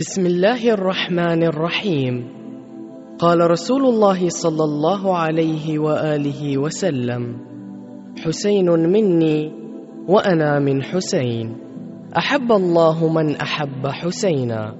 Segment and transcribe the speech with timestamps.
[0.00, 2.28] بسم الله الرحمن الرحيم.
[3.18, 7.36] قال رسول الله صلى الله عليه وآله وسلم
[8.24, 9.52] حسين مني
[10.08, 11.56] وأنا من حسين.
[12.18, 14.74] أحب الله من أحب حسينا.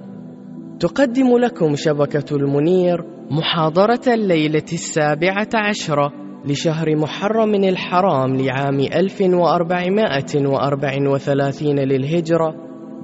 [0.79, 6.11] تقدم لكم شبكة المنير محاضرة الليلة السابعة عشرة
[6.45, 12.55] لشهر محرم الحرام لعام 1434 للهجرة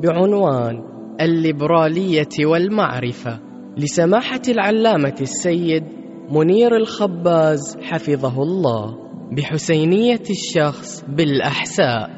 [0.03, 3.39] بعنوان الليبرالية والمعرفة.
[3.77, 5.83] لسماحة العلامة السيد
[6.31, 8.97] منير الخباز حفظه الله
[9.31, 12.09] بحسينية الشخص بالأحساء.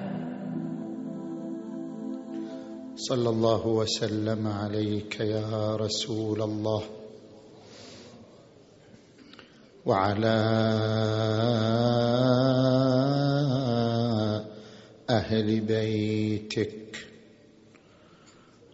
[2.95, 6.81] صلى الله وسلم عليك يا رسول الله.
[9.85, 10.39] وعلى
[15.09, 17.08] أهل بيتك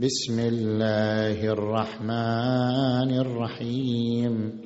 [0.00, 4.60] بسم الله الرحمن الرحيم.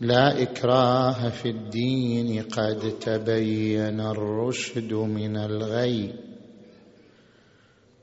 [0.00, 6.14] لا إكراه في الدين قد تبين الرشد من الغي.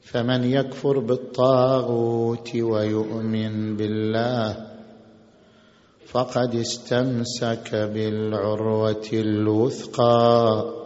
[0.01, 4.67] فمن يكفر بالطاغوت ويؤمن بالله
[6.05, 10.78] فقد استمسك بالعروة الوثقى.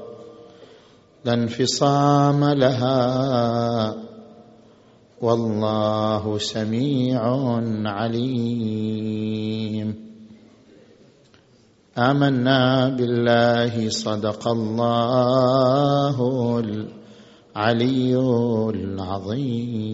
[1.26, 3.96] لا انفصام لها.
[5.22, 7.22] والله سميع
[7.86, 9.34] عليم.
[11.98, 16.18] آمنا بالله صدق الله
[16.60, 18.16] العلي
[18.70, 19.94] العظيم.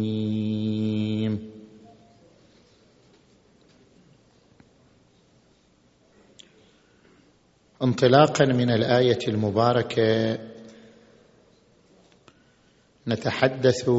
[7.84, 10.48] انطلاقا من الآية المباركة
[13.09, 13.90] نتحدث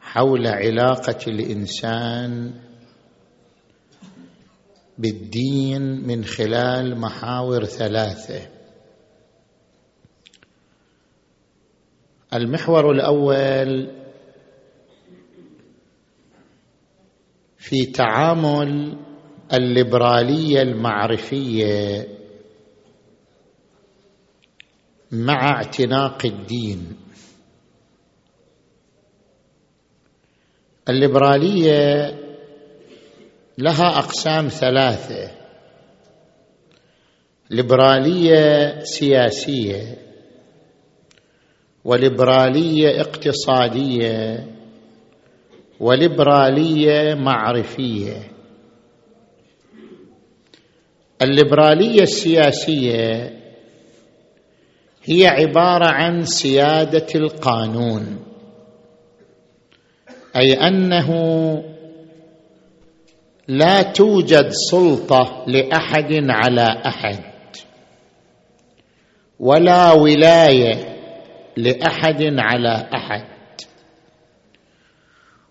[0.00, 2.54] حول علاقة الإنسان
[4.98, 8.48] بالدين من خلال محاور ثلاثة.
[12.34, 13.90] المحور الأول
[17.58, 18.98] في تعامل
[19.52, 22.08] الليبرالية المعرفية.
[25.12, 26.96] مع اعتناق الدين.
[30.88, 32.14] الليبرالية
[33.58, 35.30] لها أقسام ثلاثة.
[37.50, 39.96] ليبرالية سياسية
[41.84, 44.46] وليبرالية اقتصادية
[45.80, 48.32] وليبرالية معرفية.
[51.22, 53.41] الليبرالية السياسية
[55.04, 58.24] هي عبارة عن سيادة القانون.
[60.36, 61.12] أي أنه
[63.48, 67.24] لا توجد سلطة لأحد على أحد
[69.40, 70.74] ولا ولاية
[71.56, 73.24] لأحد على أحد.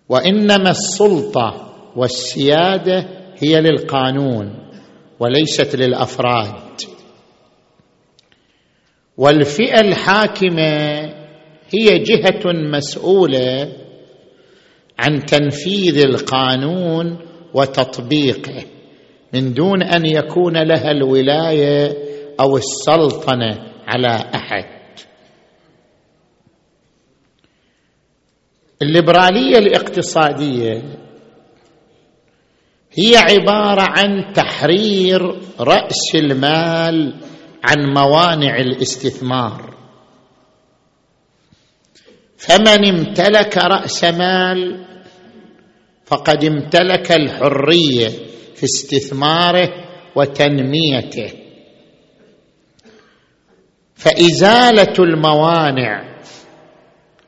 [0.08, 3.08] وإنما السلطة والسيادة
[3.38, 4.70] هي للقانون
[5.20, 6.54] وليست للأفراد.
[9.16, 11.02] والفئة الحاكمة
[11.74, 13.72] هي جهة مسؤولة
[14.98, 17.18] عن تنفيذ القانون
[17.54, 18.64] وتطبيقه
[19.34, 21.96] من دون أن يكون لها الولاية
[22.40, 24.64] أو السلطنة على أحد.
[28.82, 30.82] الليبرالية الاقتصادية
[32.94, 35.22] هي عبارة عن تحرير
[35.60, 37.14] رأس المال
[37.64, 39.74] عن موانع الاستثمار.
[42.36, 44.84] فمن امتلك رأس مال
[46.06, 48.08] فقد امتلك الحرية
[48.54, 49.68] في استثماره
[50.16, 51.32] وتنميته.
[53.94, 56.12] فإزالة الموانع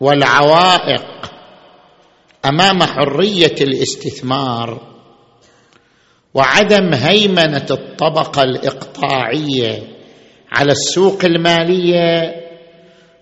[0.01, 1.33] والعوائق
[2.45, 4.95] أمام حرية الاستثمار
[6.35, 9.94] وعدم هيمنة الطبقة الإقطاعية
[10.57, 12.35] على السوق المالية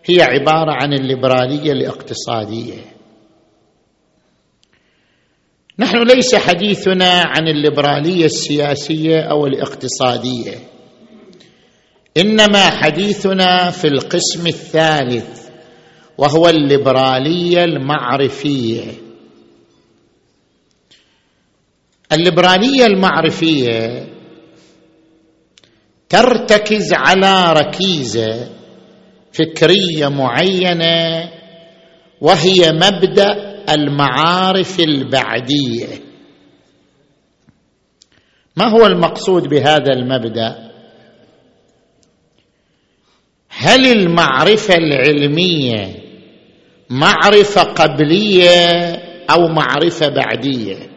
[0.04, 2.92] هي عبارة عن الليبرالية الاقتصادية.
[5.78, 10.58] نحن ليس حديثنا عن الليبرالية السياسية أو الاقتصادية.
[12.16, 15.48] إنما حديثنا في القسم الثالث
[16.18, 18.84] وهو الليبرالية المعرفية.
[22.12, 24.06] الليبرالية المعرفية
[26.12, 28.48] ترتكز على ركيزة
[29.32, 31.30] فكرية معينة
[32.20, 35.86] وهي مبدأ المعارف البعدية.
[38.56, 40.70] ما هو المقصود بهذا المبدأ؟
[43.48, 45.94] هل المعرفة العلمية
[46.90, 48.92] معرفة قبلية
[49.30, 50.91] أو معرفة بعدية؟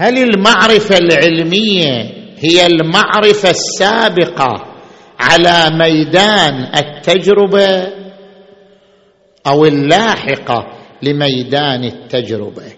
[0.00, 4.64] هل المعرفة العلمية هي المعرفة السابقة
[5.18, 7.92] على ميدان التجربة
[9.46, 10.66] أو اللاحقة
[11.02, 12.72] لميدان التجربة؟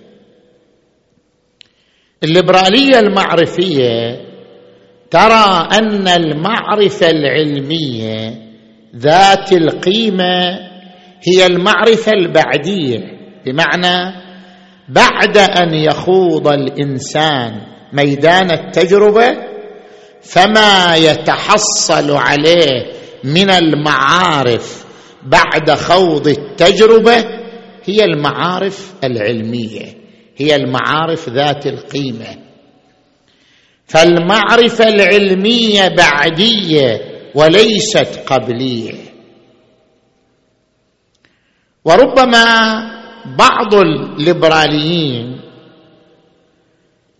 [2.22, 4.20] الليبرالية المعرفية
[5.11, 8.34] ترى أن المعرفة العلمية
[8.96, 10.49] ذات القيمة
[11.22, 12.99] هي المعرفة البعدية
[13.46, 14.20] بمعنى
[14.90, 17.60] بعد أن يخوض الإنسان
[17.92, 19.37] ميدان التجربة
[20.22, 22.92] فما يتحصل عليه
[23.25, 24.84] من المعارف
[25.22, 27.25] بعد خوض التجربة
[27.84, 30.00] هي المعارف العلمية
[30.37, 32.26] هي المعارف ذات القيمة.
[33.86, 37.00] فالمعرفة العلمية بعدية
[37.34, 38.94] وليست قبلية.
[41.84, 43.00] وربما
[43.38, 45.40] بعض الليبراليين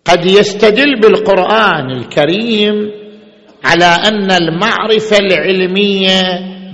[0.05, 2.91] قد يستدل بالقرآن الكريم
[3.63, 6.21] على أن المعرفة العلمية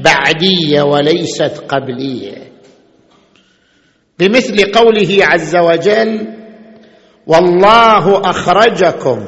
[0.04, 2.52] بعدية وليست قبلية.
[4.20, 6.28] بمثل قوله عز وجل
[7.28, 9.26] والله أخرجكم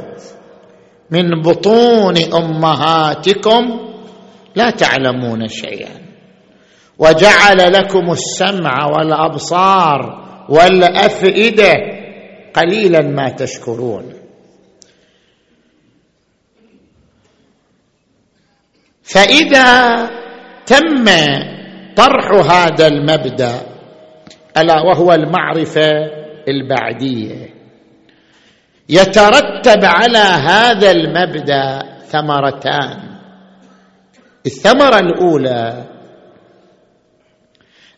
[1.11, 3.79] من بطون أمهاتكم
[4.55, 6.08] لا تعلمون شيئا.
[6.99, 11.73] وجعل لكم السمع والأبصار والأفئدة
[12.53, 14.13] قليلا ما تشكرون.
[19.03, 19.95] فإذا
[20.65, 21.05] تم
[21.95, 23.61] طرح هذا المبدأ
[24.57, 25.91] ألا وهو المعرفة
[26.47, 27.49] البعدية.
[28.89, 32.99] يترتب على هذا المبدأ ثمرتان.
[34.45, 35.88] الثمرة الأولى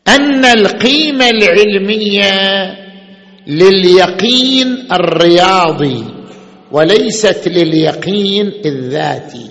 [0.07, 2.31] أن القيمة العلمية
[3.47, 6.05] لليقين الرياضي
[6.71, 9.49] وليست لليقين الذاتي.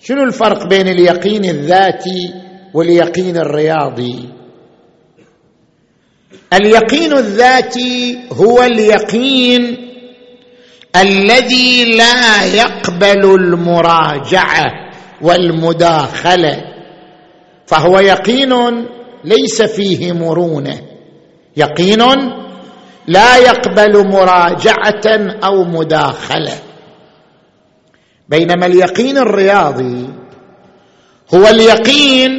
[0.00, 2.32] شنو الفرق بين اليقين الذاتي
[2.74, 4.28] واليقين الرياضي؟
[6.52, 9.76] اليقين الذاتي هو اليقين
[10.96, 14.64] الذي لا يقبل المراجعة
[15.22, 16.77] والمداخلة.
[17.68, 18.52] فهو يقين
[19.24, 20.80] ليس فيه مرونه.
[21.56, 22.02] يقين
[23.06, 26.52] لا يقبل مراجعة أو مداخلة.
[28.28, 30.08] بينما اليقين الرياضي
[31.34, 32.30] هو اليقين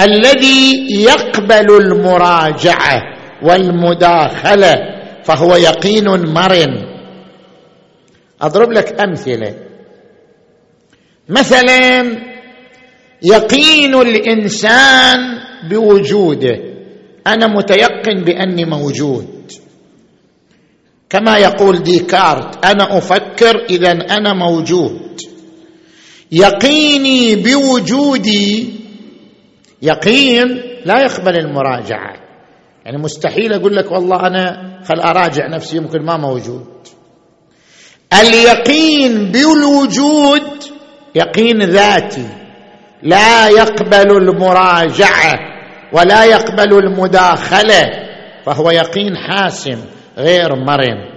[0.00, 3.02] الذي يقبل المراجعة
[3.42, 4.74] والمداخلة
[5.24, 6.88] فهو يقين مرن.
[8.42, 9.54] أضرب لك أمثلة.
[11.28, 12.02] مثلا
[13.22, 15.18] يقين الإنسان
[15.70, 16.58] بوجوده.
[17.26, 19.52] أنا متيقن بأني موجود.
[21.10, 25.20] كما يقول ديكارت أنا أفكر إذا أنا موجود.
[26.32, 28.74] يقيني بوجودي
[29.82, 32.14] يقين لا يقبل المراجعة.
[32.84, 36.66] يعني مستحيل أقول لك والله أنا خل أراجع نفسي يمكن ما موجود.
[38.20, 40.42] اليقين بالوجود
[41.14, 42.28] يقين ذاتي.
[43.02, 45.38] لا يقبل المراجعة
[45.92, 48.08] ولا يقبل المداخلة
[48.46, 49.78] فهو يقين حاسم
[50.18, 51.08] غير مرن.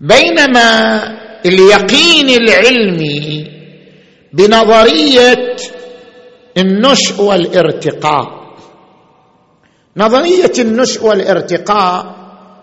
[0.00, 1.02] بينما
[1.46, 3.50] اليقين العلمي
[4.32, 5.56] بنظرية
[6.58, 8.42] النشء والارتقاء.
[9.96, 12.14] نظرية النشء والارتقاء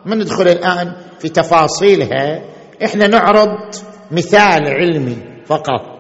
[0.06, 2.42] ما ندخل الآن في تفاصيلها
[2.86, 3.50] إحنا نعرض
[4.12, 5.99] مثال علمي فقط.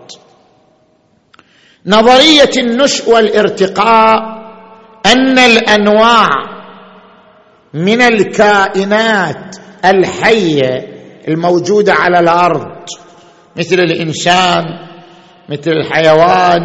[1.85, 4.19] نظرية النشء والارتقاء
[5.05, 6.29] أن الأنواع
[7.73, 9.55] من الكائنات
[9.85, 10.87] الحية
[11.27, 12.67] الموجودة على الأرض
[13.57, 14.63] مثل الإنسان
[15.49, 16.61] مثل الحيوان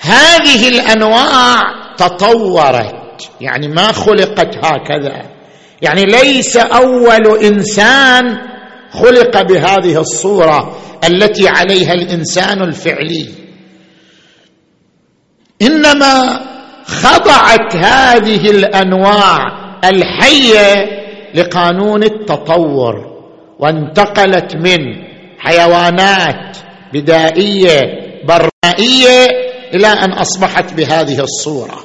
[0.00, 1.60] هذه الأنواع
[1.96, 5.22] تطورت يعني ما خلقت هكذا.
[5.82, 8.36] يعني ليس أول إنسان
[8.90, 10.76] خلق بهذه الصورة
[11.08, 13.43] التي عليها الإنسان الفعلي.
[15.62, 16.40] إنما
[16.86, 20.86] خضعت هذه الأنواع الحية
[21.34, 23.14] لقانون التطور
[23.58, 24.78] وانتقلت من
[25.38, 26.56] حيوانات
[26.92, 27.80] بدائية
[28.24, 29.26] برمائية
[29.74, 31.84] إلى أن أصبحت بهذه الصورة.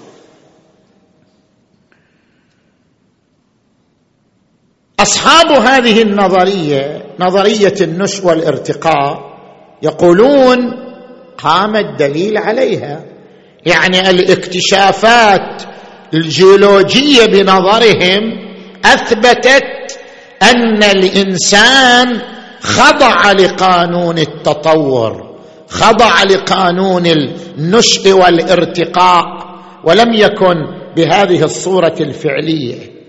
[5.00, 9.20] أصحاب هذه النظرية نظرية النشء والارتقاء
[9.82, 10.74] يقولون
[11.38, 13.09] قام الدليل عليها.
[13.66, 15.62] يعني الاكتشافات
[16.13, 18.22] الجيولوجية بنظرهم
[18.86, 20.00] أثبتت
[20.44, 22.22] أن الإنسان
[22.62, 25.30] خضع لقانون التطور
[25.70, 29.25] خضع لقانون النشء والارتقاء
[29.84, 30.56] ولم يكن
[30.96, 33.00] بهذه الصورة الفعلية.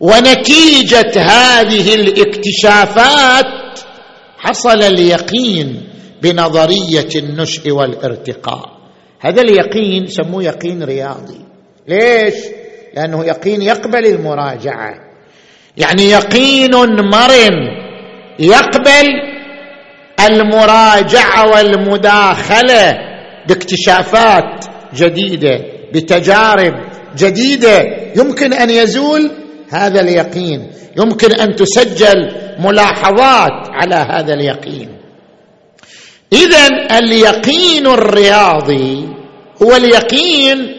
[0.00, 3.78] ونتيجة هذه الاكتشافات
[4.38, 5.88] حصل اليقين
[6.22, 8.75] بنظرية النشء والارتقاء.
[9.20, 11.40] هذا اليقين سموه يقين رياضي.
[11.88, 12.34] ليش؟
[12.94, 14.94] لأنه يقين يقبل المراجعة.
[15.76, 16.74] يعني يقين
[17.12, 17.54] مرن
[18.38, 19.06] يقبل
[20.26, 22.96] المراجعة والمداخلة
[23.48, 25.60] باكتشافات جديدة
[25.94, 26.74] بتجارب
[27.16, 27.84] جديدة.
[28.16, 29.30] يمكن أن يزول
[29.70, 30.70] هذا اليقين.
[30.98, 34.95] يمكن أن تسجل ملاحظات على هذا اليقين.
[36.32, 39.08] اذا اليقين الرياضي
[39.62, 40.76] هو اليقين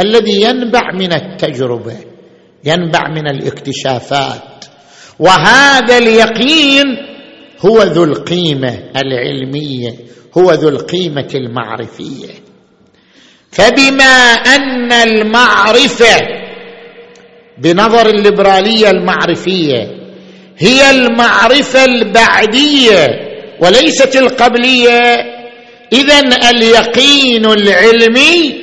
[0.00, 1.96] الذي ينبع من التجربة
[2.64, 4.64] ينبع من الاكتشافات.
[5.18, 6.86] وهذا اليقين
[7.60, 9.94] هو ذو القيمة العلمية
[10.38, 12.28] هو ذو القيمة المعرفية.
[13.52, 16.16] فبما أن المعرفة
[17.58, 19.98] بنظر الليبرالية المعرفية
[20.58, 23.27] هي المعرفة البعدية
[23.60, 25.00] وليست القبلية.
[25.92, 28.54] اذا اليقين العلمي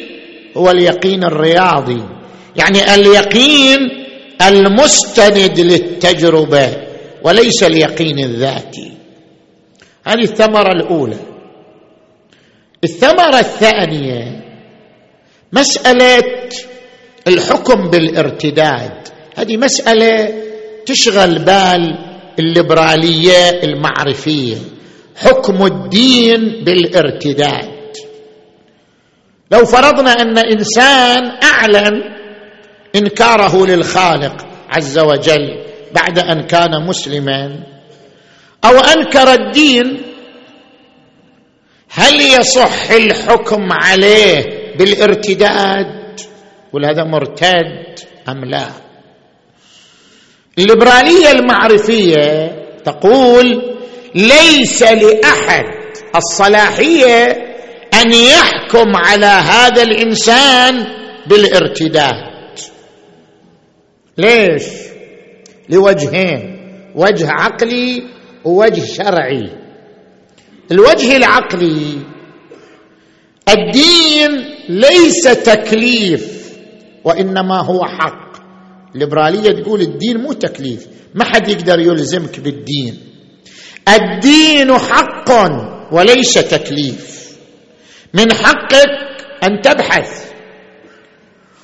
[0.57, 2.03] هو اليقين الرياضي.
[2.55, 3.79] يعني اليقين
[4.41, 6.69] المستند للتجربة
[7.23, 8.91] وليس اليقين الذاتي.
[10.07, 11.17] هذه الثمرة الأولى.
[12.83, 14.41] الثمرة الثانية
[15.53, 16.49] مسألة
[17.27, 19.07] الحكم بالارتداد.
[19.37, 20.33] هذه مسألة
[20.85, 21.97] تشغل بال
[22.39, 24.57] الليبرالية المعرفية.
[25.15, 27.75] حكم الدين بالارتداد.
[29.51, 32.01] لو فرضنا أن إنسان أعلن
[32.95, 35.63] إنكاره للخالق عز وجل
[35.95, 37.63] بعد أن كان مسلما
[38.65, 40.01] أو أنكر الدين
[41.89, 44.43] هل يصح الحكم عليه
[44.77, 46.19] بالارتداد؟
[46.69, 48.67] يقول هذا مرتد أم لا؟
[50.57, 52.51] الليبرالية المعرفية
[52.85, 53.74] تقول
[54.15, 55.63] ليس لأحد
[56.15, 57.27] الصلاحية
[57.93, 60.87] أن يحكم على هذا الإنسان
[61.27, 62.59] بالارتداد.
[64.17, 64.63] ليش؟
[65.69, 66.55] لوجهين
[66.95, 68.03] وجه عقلي
[68.45, 69.49] ووجه شرعي.
[70.71, 71.97] الوجه العقلي
[73.49, 76.53] الدين ليس تكليف
[77.03, 78.35] وإنما هو حق.
[78.95, 83.14] الليبراليه تقول الدين مو تكليف ما حد يقدر يلزمك بالدين.
[83.89, 85.29] الدين حق
[85.91, 87.15] وليس تكليف.
[88.13, 88.89] من حقك
[89.43, 90.31] أن تبحث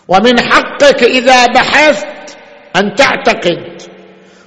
[0.08, 2.38] ومن حقك إذا بحثت
[2.76, 3.82] أن تعتقد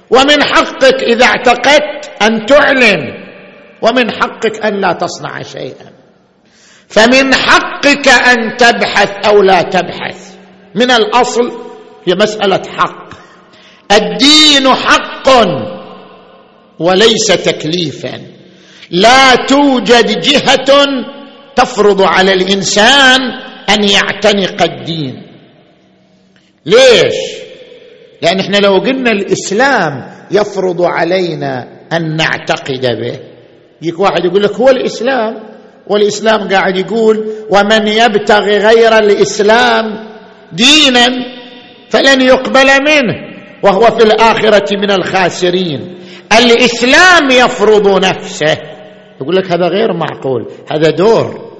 [0.09, 3.13] ومن حقك إذا اعتقدت أن تعلن
[3.81, 5.91] ومن حقك أن لا تصنع شيئا.
[6.89, 10.35] فمن حقك أن تبحث أو لا تبحث.
[10.75, 11.51] من الأصل
[12.05, 13.09] هي مسألة حق.
[13.91, 15.29] الدين حق
[16.79, 18.21] وليس تكليفا.
[18.91, 20.85] لا توجد جهة
[21.55, 23.21] تفرض على الإنسان
[23.69, 25.21] أن يعتنق الدين.
[26.65, 27.15] ليش؟
[28.21, 33.19] لأن إحنا لو قلنا الإسلام يفرض علينا أن نعتقد به.
[33.81, 35.43] يجيك واحد يقول لك هو الإسلام
[35.87, 40.07] والإسلام قاعد يقول ومن يبتغي غير الإسلام
[40.53, 41.07] دينا
[41.89, 43.13] فلن يقبل منه
[43.63, 45.95] وهو في الآخرة من الخاسرين.
[46.37, 48.57] الإسلام يفرض نفسه.
[49.21, 51.51] يقول لك هذا غير معقول هذا دور.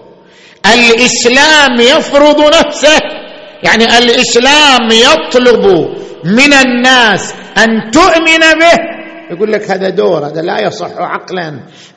[0.74, 3.00] الإسلام يفرض نفسه.
[3.63, 5.65] يعني الإسلام يطلب
[6.25, 8.96] من الناس أن تؤمن به.
[9.32, 11.48] يقول لك هذا دور هذا لا يصح عقلا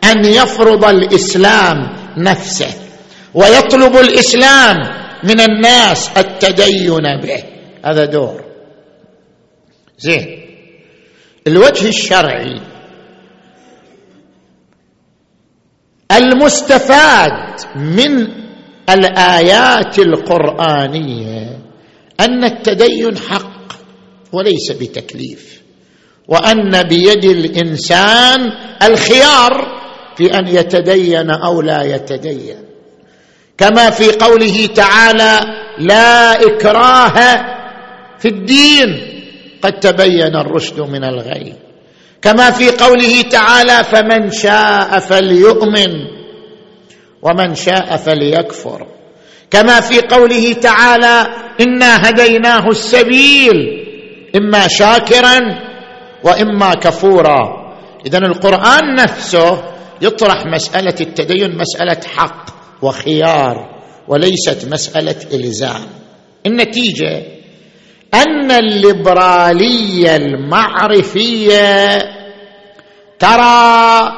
[0.04, 1.76] أن يفرض الإسلام
[2.16, 2.74] نفسه.
[3.34, 4.76] ويطلب الإسلام
[5.24, 7.42] من الناس التدين به.
[7.84, 8.44] هذا دور.
[9.98, 10.37] زين.
[11.48, 12.60] الوجه الشرعي.
[16.12, 18.28] المستفاد من
[18.90, 21.58] الآيات القرآنية
[22.20, 23.72] أن التدين حق
[24.32, 25.62] وليس بتكليف
[26.28, 28.52] وأن بيد الإنسان
[28.82, 29.52] الخيار
[30.16, 32.56] في أن يتدين أو لا يتدين.
[33.58, 35.40] كما في قوله تعالى
[35.78, 37.18] لا إكراه
[38.18, 39.17] في الدين
[39.62, 41.54] قد تبين الرشد من الغي.
[42.22, 45.92] كما في قوله تعالى فمن شاء فليؤمن
[47.22, 48.86] ومن شاء فليكفر.
[49.50, 51.26] كما في قوله تعالى
[51.60, 53.56] انا هديناه السبيل
[54.36, 55.38] اما شاكرا
[56.24, 57.68] واما كفورا.
[58.06, 59.62] اذا القرآن نفسه
[60.02, 62.46] يطرح مسألة التدين مسألة حق
[62.82, 65.80] وخيار وليست مسألة إلزام.
[66.46, 67.37] النتيجة
[68.14, 71.98] أن الليبرالية المعرفية
[73.18, 74.12] ترى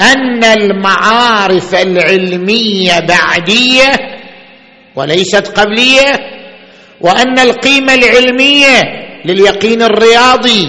[0.00, 3.92] أن المعارف العلمية بعدية
[4.96, 6.12] وليست قبلية
[7.00, 8.80] وأن القيمة العلمية
[9.24, 10.68] لليقين الرياضي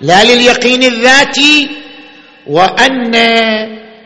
[0.00, 1.68] لا لليقين الذاتي
[2.46, 3.14] وأن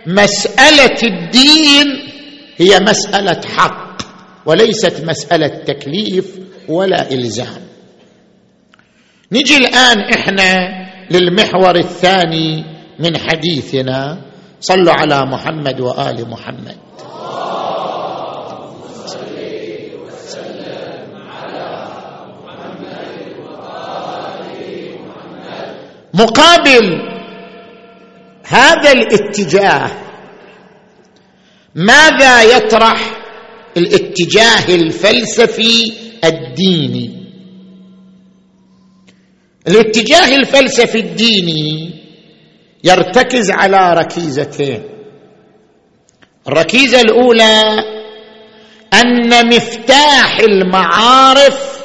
[0.07, 1.87] مسألة الدين
[2.57, 4.03] هي مسألة حق
[4.47, 6.27] وليست مسألة تكليف.
[6.69, 7.63] ولا إلزام.
[9.33, 10.51] نجي الآن إحنا
[11.11, 12.65] للمحور الثاني
[12.99, 14.19] من حديثنا.
[14.61, 16.77] صلوا على محمد وآل محمد.
[26.15, 26.87] مقابل
[28.47, 29.91] هذا الاتجاه
[31.75, 33.01] ماذا يطرح؟
[33.77, 35.93] الاتجاه الفلسفي
[36.29, 37.25] الديني
[39.69, 41.91] الاتجاه الفلسفي الديني
[42.85, 44.83] يرتكز على ركيزتين.
[46.49, 47.85] الركيزة الأولى
[48.95, 51.85] أن مفتاح المعارف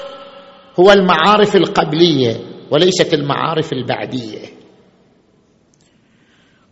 [0.80, 2.38] هو المعارف القبلية
[2.71, 4.45] وليست المعارف البعدية.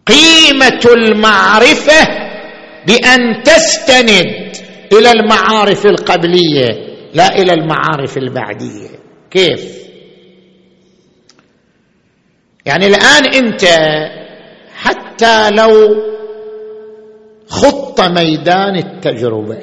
[0.08, 2.08] قيمة المعرفة
[2.88, 4.56] بأن تستند
[4.94, 6.87] إلى المعارف القبلية.
[7.18, 8.90] لا إلى المعارف البعدية.
[9.32, 9.78] كيف؟
[12.66, 13.66] يعني الآن أنت
[14.76, 15.96] حتى لو
[17.50, 19.58] خط ميدان التجربة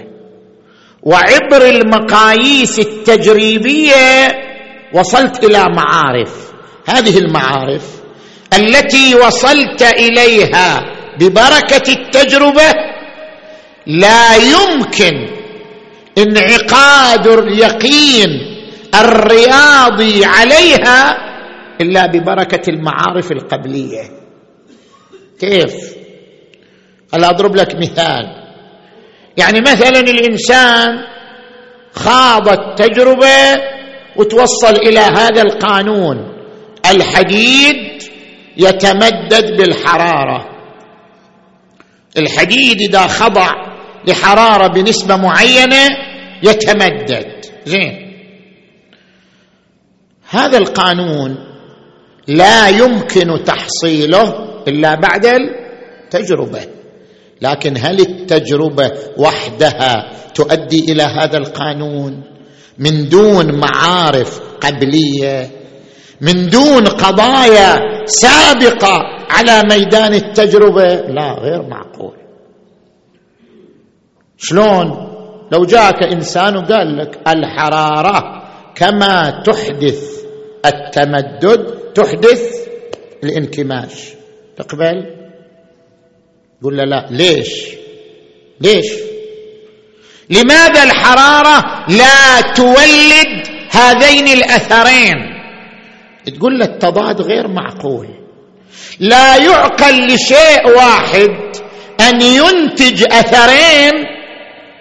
[1.02, 4.28] وعبر المقاييس التجريبية
[4.94, 6.52] وصلت إلى معارف.
[6.86, 8.00] هذه المعارف
[8.52, 10.82] التي وصلت إليها
[11.20, 12.74] ببركة التجربة
[13.86, 15.33] لا يمكن
[16.18, 18.30] انعقاد اليقين
[18.94, 21.16] الرياضي عليها
[21.80, 24.02] إلا ببركة المعارف القبلية.
[25.40, 25.74] كيف؟
[27.14, 28.44] هل أضرب لك مثال.
[29.36, 31.04] يعني مثلا الإنسان
[31.92, 33.62] خاض التجربه
[34.16, 36.34] وتوصل إلى هذا القانون.
[36.90, 38.02] الحديد
[38.56, 40.48] يتمدد بالحرارة.
[42.18, 43.73] الحديد إذا خضع
[44.06, 45.88] لحراره بنسبة معينة
[46.42, 47.44] يتمدد.
[47.66, 48.04] زين.
[50.30, 51.36] هذا القانون
[52.28, 54.34] لا يمكن تحصيله
[54.68, 56.60] إلا بعد التجربة.
[57.42, 62.22] لكن هل التجربة وحدها تؤدي إلى هذا القانون؟
[62.78, 65.50] من دون معارف قبلية
[66.20, 72.23] من دون قضايا سابقة على ميدان التجربة؟ لا غير معقول.
[74.48, 75.10] شلون؟
[75.52, 78.42] لو جاءك إنسان وقال لك الحرارة
[78.74, 80.24] كما تحدث
[80.66, 82.68] التمدد تحدث
[83.24, 84.14] الانكماش.
[84.56, 85.04] تقبل؟
[86.62, 87.06] قل له لا.
[87.10, 87.66] ليش؟
[88.60, 88.86] ليش؟
[90.30, 95.14] لماذا الحرارة لا تولد هذين الأثرين؟
[96.26, 98.08] تقول له التضاد غير معقول.
[99.00, 101.30] لا يعقل لشيء واحد
[102.00, 103.92] أن ينتج أثرين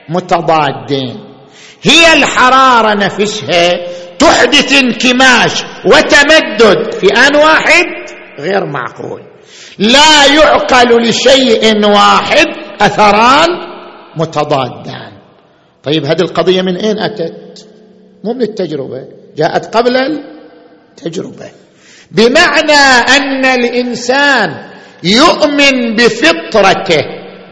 [0.10, 1.20] متضادين.
[1.84, 3.74] هي الحرارة نفسها
[4.20, 7.86] تحدث انكماش وتمدد في آن واحد
[8.40, 9.22] غير معقول.
[9.80, 12.46] لا يعقل لشيء واحد
[12.82, 13.50] أثران
[14.18, 15.14] متضادان.
[15.84, 17.68] طيب هذه القضية من أين أتت؟
[18.24, 19.98] مو من التجربة جاءت قبل
[20.92, 21.52] التجربة.
[22.12, 22.82] بمعنى
[23.18, 24.70] أن الإنسان
[25.04, 27.02] يؤمن بفطرته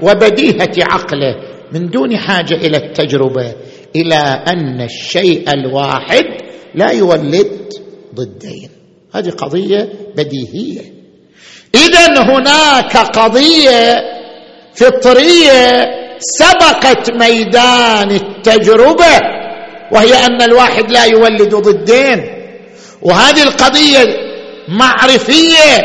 [0.01, 1.35] وبديهة عقله
[1.71, 3.55] من دون حاجة إلى التجربة
[3.95, 6.25] إلى أن الشيء الواحد
[6.75, 7.73] لا يولد
[8.15, 8.69] ضدين.
[9.13, 10.93] هذه قضية بديهية.
[11.75, 14.01] اذا هناك قضية
[14.73, 15.86] فطرية
[16.19, 19.19] سبقت ميدان التجربة
[19.91, 22.23] وهي أن الواحد لا يولد ضدين.
[23.01, 24.05] وهذه القضية
[24.67, 25.81] معرفية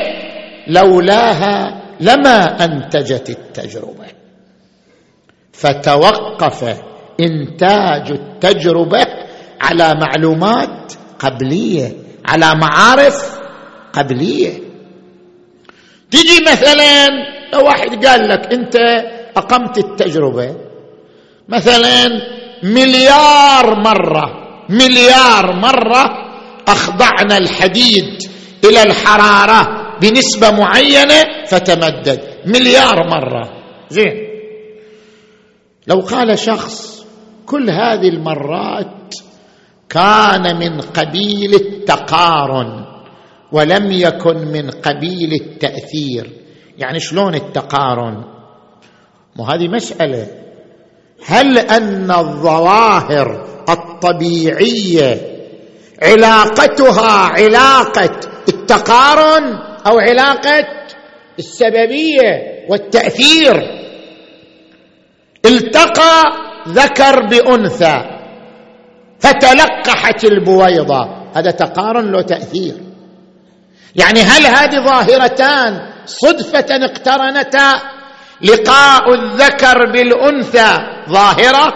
[0.69, 4.16] لولاها لما أنتجت التجربة.
[5.59, 6.65] فتوقف
[7.21, 9.07] إنتاج التجربة
[9.61, 11.93] على معلومات قبلية
[12.27, 13.41] على معارف
[13.93, 14.53] قبلية.
[16.11, 17.09] تجي مثلا
[17.53, 18.77] لو واحد قال لك أنت
[19.37, 20.57] أقمت التجربة
[21.49, 22.09] مثلا
[22.63, 24.25] مليار مرة
[24.69, 26.27] مليار مرة
[26.69, 28.23] أخضعنا الحديد
[28.65, 33.53] إلى الحرارة بنسبة معينة فتمدد مليار مرة.
[33.91, 34.26] زين.
[35.87, 37.05] لو قال شخص
[37.47, 39.15] كل هذه المرات
[39.89, 42.85] كان من قبيل التقارن
[43.53, 46.31] ولم يكن من قبيل التأثير
[46.79, 48.25] يعني شلون التقارن؟
[49.39, 50.27] وهذه مسألة.
[51.27, 55.37] هل أن الظواهر الطبيعية
[56.03, 59.45] علاقتها علاقة التقارن
[59.87, 60.67] أو علاقة
[61.39, 63.86] السببية والتأثير؟
[65.47, 66.33] التقى
[66.69, 68.05] ذكر بأنثى
[69.21, 71.09] فتلقحت البويضة.
[71.35, 72.75] هذا تقارن له تأثير.
[73.97, 77.73] يعني هل هذه ظاهرتان صدفة اقترنتا؟
[78.43, 80.71] لقاء الذكر بالأنثى
[81.09, 81.73] ظاهرة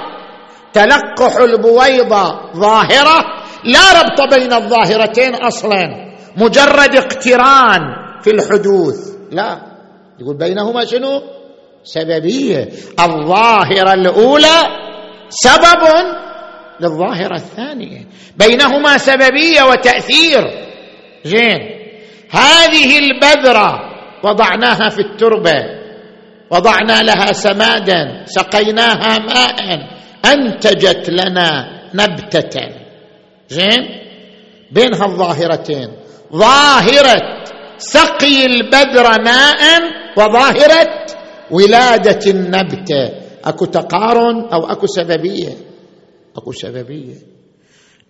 [0.73, 3.25] تلقح البويضة ظاهرة.
[3.65, 7.81] لا ربط بين الظاهرتين أصلا مجرد اقتران
[8.23, 8.97] في الحدوث.
[9.33, 9.59] لا
[10.21, 11.23] يقول بينهما شنو؟
[11.85, 12.69] سببية.
[13.01, 14.59] الظاهرة الأولى
[15.29, 15.83] سبب
[16.81, 18.07] للظاهرة الثانية.
[18.37, 20.41] بينهما سببية وتأثير.
[21.25, 21.61] زين.
[22.31, 23.81] هذه البذرة
[24.25, 25.65] وضعناها في التربة
[26.51, 29.89] وضعنا لها سمادا سقيناها ماء
[30.33, 32.69] أنتجت لنا نبتة.
[33.49, 34.01] زين.
[34.73, 35.89] بين هالظاهرتين
[36.33, 37.41] ظاهرة
[37.79, 39.61] سقي البذر ماء
[40.17, 41.07] وظاهرة
[41.51, 43.11] ولادة النبته
[43.45, 45.57] أكو تقارن أو أكو سببية؟
[46.37, 47.17] أكو سببية.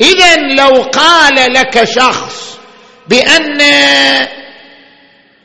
[0.00, 2.59] اذا لو قال لك شخص
[3.09, 3.59] بأن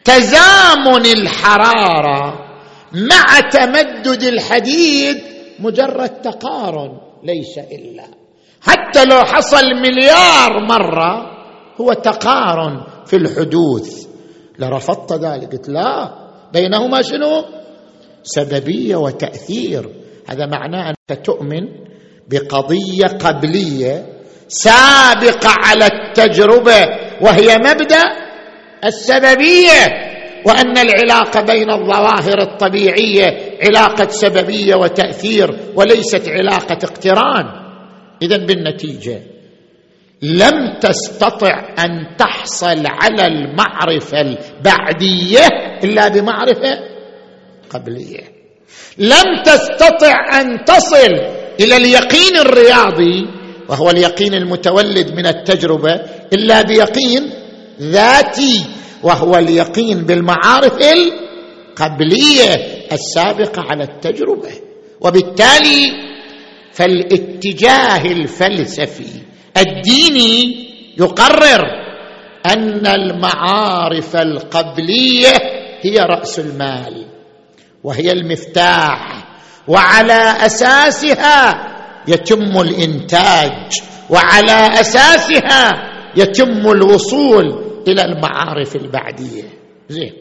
[0.04, 2.46] تزامن الحرارة
[2.94, 5.18] مع تمدد الحديد
[5.60, 8.04] مجرد تقارن ليس إلا.
[8.62, 11.32] حتى لو حصل مليار مرة
[11.82, 14.08] هو تقارن في الحدوث.
[14.60, 15.52] لرفضت ذلك.
[15.52, 16.10] قلت لا.
[16.54, 17.46] بينهما شنو؟
[18.26, 19.90] سببية وتأثير.
[20.30, 21.68] هذا معناه أنك تؤمن
[22.30, 24.06] بقضية قبلية
[24.48, 26.88] سابقة على التجربة
[27.22, 28.04] وهي مبدأ
[28.86, 30.06] السببية
[30.46, 37.46] وأن العلاقة بين الظواهر الطبيعية علاقة سببية وتأثير وليست علاقة اقتران.
[38.22, 39.22] اذا بالنتيجة
[40.22, 45.48] لم تستطع أن تحصل على المعرفة البعدية
[45.84, 46.95] إلا بمعرفة
[47.76, 48.24] قبلية.
[48.98, 51.14] لم تستطع أن تصل
[51.60, 53.28] إلى اليقين الرياضي
[53.70, 55.94] وهو اليقين المتولد من التجربة
[56.34, 57.30] إلا بيقين
[57.82, 58.66] ذاتي
[59.04, 62.54] وهو اليقين بالمعارف القبلية
[62.92, 64.52] السابقة على التجربة.
[65.02, 65.92] وبالتالي
[66.72, 69.22] فالاتجاه الفلسفي
[69.58, 70.66] الديني
[71.00, 71.64] يقرر
[72.46, 75.34] أن المعارف القبلية
[75.82, 77.15] هي رأس المال.
[77.86, 79.26] وهي المفتاح
[79.68, 81.68] وعلى أساسها
[82.08, 83.72] يتم الإنتاج
[84.10, 85.72] وعلى أساسها
[86.18, 87.46] يتم الوصول
[87.88, 89.44] إلى المعارف البعدية.
[89.90, 90.14] زين.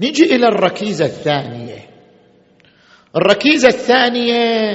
[0.00, 1.90] نجي إلى الركيزة الثانية.
[3.16, 4.72] الركيزة الثانية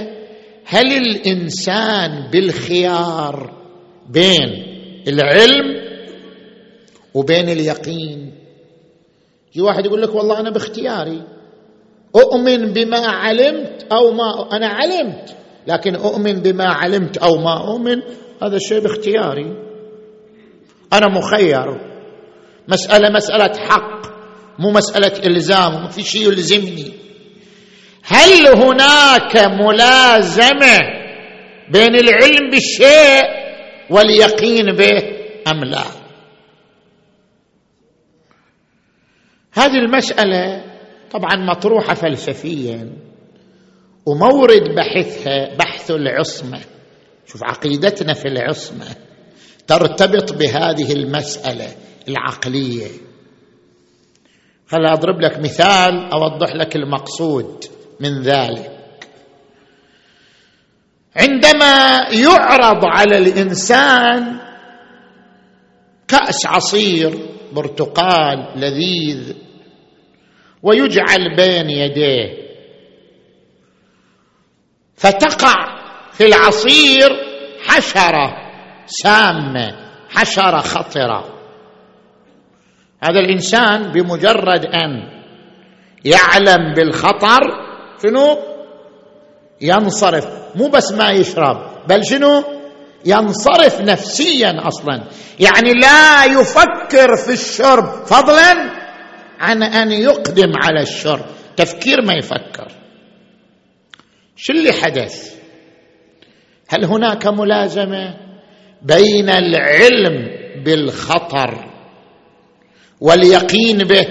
[0.66, 3.54] هل الإنسان بالخيار
[4.10, 4.50] بين
[5.08, 5.88] العلم
[7.14, 8.47] وبين اليقين؟
[9.54, 11.22] في واحد يقول لك والله أنا باختياري.
[12.16, 15.36] أؤمن بما علمت أو ما أنا علمت
[15.68, 18.02] لكن أؤمن بما علمت أو ما أؤمن
[18.44, 19.46] هذا الشيء باختياري.
[20.94, 21.66] أنا مخير.
[22.68, 24.08] مسألة مسألة حق
[24.60, 26.92] مو مسألة إلزام ما في شيء يلزمني.
[28.04, 30.80] هل هناك ملازمة
[31.74, 33.24] بين العلم بالشيء
[33.90, 35.02] واليقين به
[35.48, 36.07] أم لا؟
[39.58, 40.64] هذه المسألة
[41.12, 42.94] طبعا مطروحة فلسفيا
[44.06, 46.60] ومورد بحثها بحث العصمة.
[47.28, 48.86] شوف عقيدتنا في العصمة
[49.68, 51.68] ترتبط بهذه المسألة
[52.08, 52.88] العقلية.
[54.68, 57.64] خل أضرب لك مثال أوضح لك المقصود
[58.00, 58.72] من ذلك.
[61.16, 64.40] عندما يعرض على الإنسان
[66.08, 67.20] كأس عصير
[67.54, 69.47] برتقال لذيذ
[70.64, 72.48] ويجعل بين يديه.
[74.96, 75.54] فتقع
[76.12, 77.10] في العصير
[77.68, 78.36] حشرة
[78.86, 79.76] سامة
[80.10, 81.24] حشرة خطرة.
[83.04, 85.10] هذا الإنسان بمجرد أن
[86.06, 87.42] يعلم بالخطر
[88.04, 88.38] شنو؟
[89.62, 90.28] ينصرف.
[90.56, 92.44] مو بس ما يشرب بل شنو؟
[93.06, 95.04] ينصرف نفسيا أصلا.
[95.40, 98.77] يعني لا يفكر في الشرب فضلا
[99.40, 101.26] عن أن يقدم على الشرب
[101.58, 102.72] تفكير ما يفكر.
[104.36, 105.36] شو اللي حدث؟
[106.70, 108.18] هل هناك ملازمة
[108.82, 110.30] بين العلم
[110.64, 111.72] بالخطر
[113.02, 114.08] واليقين به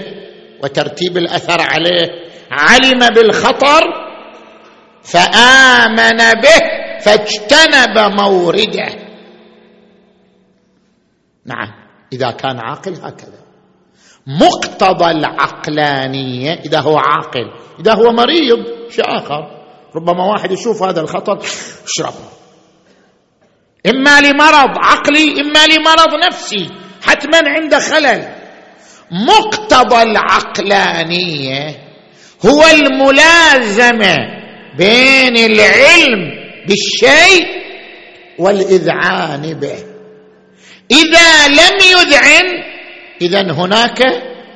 [0.63, 2.07] وترتيب الأثر عليه؟
[2.51, 3.83] علم بالخطر
[5.03, 6.59] فآمن به
[7.01, 9.07] فاجتنب مورده.
[11.45, 13.46] نعم إذا كان عاقل هكذا.
[14.27, 16.53] مقتضى العقلانية.
[16.65, 17.45] إذا هو عاقل
[17.79, 19.57] إذا هو مريض شيء آخر.
[19.95, 21.39] ربما واحد يشوف هذا الخطر
[21.85, 22.13] اشرب
[23.85, 26.69] إما لمرض عقلي إما لمرض نفسي.
[27.03, 28.35] حتما عنده خلل.
[29.11, 31.75] مقتضى العقلانية
[32.45, 34.15] هو الملازمة
[34.77, 36.31] بين العلم
[36.67, 37.45] بالشيء
[38.39, 39.77] والإذعان به.
[40.91, 42.76] إذا لم يذعن
[43.21, 44.03] اذا هناك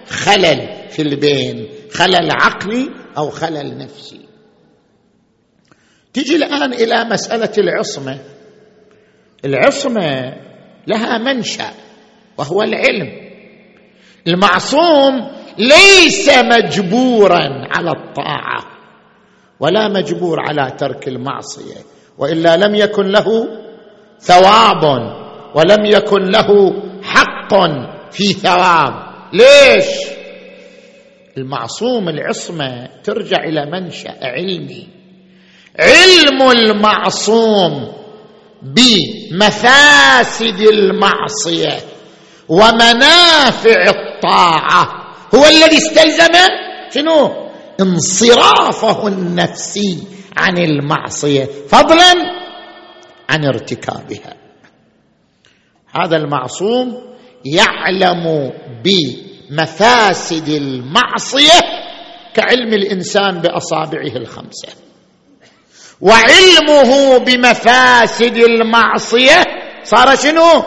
[0.09, 4.21] خلل في البين خلل عقلي أو خلل نفسي.
[6.13, 8.19] تجي الآن إلى مسألة العصمة.
[9.45, 10.33] العصمة
[10.87, 11.71] لها منشأ
[12.37, 13.31] وهو العلم.
[14.27, 18.65] المعصوم ليس مجبورا على الطاعة
[19.59, 21.77] ولا مجبور على ترك المعصية
[22.17, 23.47] وإلا لم يكن له
[24.19, 24.83] ثواب
[25.55, 27.53] ولم يكن له حق.
[28.11, 28.93] في ثواب.
[29.33, 29.85] ليش؟
[31.37, 34.87] المعصوم العصمة ترجع إلى منشأ علمي.
[35.79, 37.93] علم المعصوم
[38.61, 41.79] بمفاسد المعصية
[42.49, 46.33] ومنافع الطاعة هو الذي استلزم
[46.93, 47.31] شنو؟
[47.81, 50.03] انصرافه النفسي
[50.37, 52.13] عن المعصية فضلا
[53.29, 54.33] عن ارتكابها.
[55.95, 57.10] هذا المعصوم
[57.45, 61.59] يعلم بمفاسد المعصية
[62.33, 64.67] كعلم الإنسان بأصابعه الخمسة.
[66.01, 69.43] وعلمه بمفاسد المعصية
[69.83, 70.63] صار شنو؟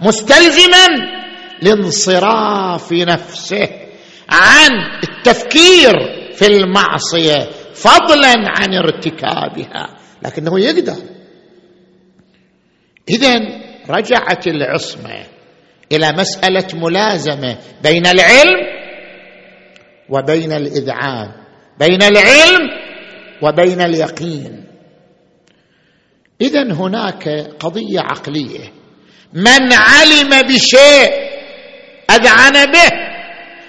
[0.00, 0.86] مستلزما
[1.62, 3.68] لانصراف نفسه
[4.28, 4.70] عن
[5.02, 5.92] التفكير
[6.34, 9.96] في المعصية فضلا عن ارتكابها.
[10.22, 10.96] لكنه يقدر.
[13.08, 13.40] اذا
[13.88, 15.35] رجعت العصمة
[15.92, 18.76] إلى مسألة ملازمة بين العلم
[20.08, 21.32] وبين الإذعان
[21.80, 22.60] بين العلم
[23.42, 24.64] وبين اليقين.
[26.40, 27.28] اذا هناك
[27.60, 28.72] قضية عقلية.
[29.32, 31.12] من علم بشيء
[32.10, 32.90] أذعن به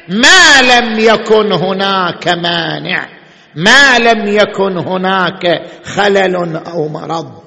[0.10, 3.10] ما لم يكن هناك مانع
[3.56, 7.44] ما لم يكن هناك خلل أو مرض.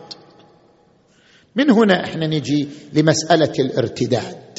[1.56, 4.49] من هنا إحنا نجي لمسألة الارتداد.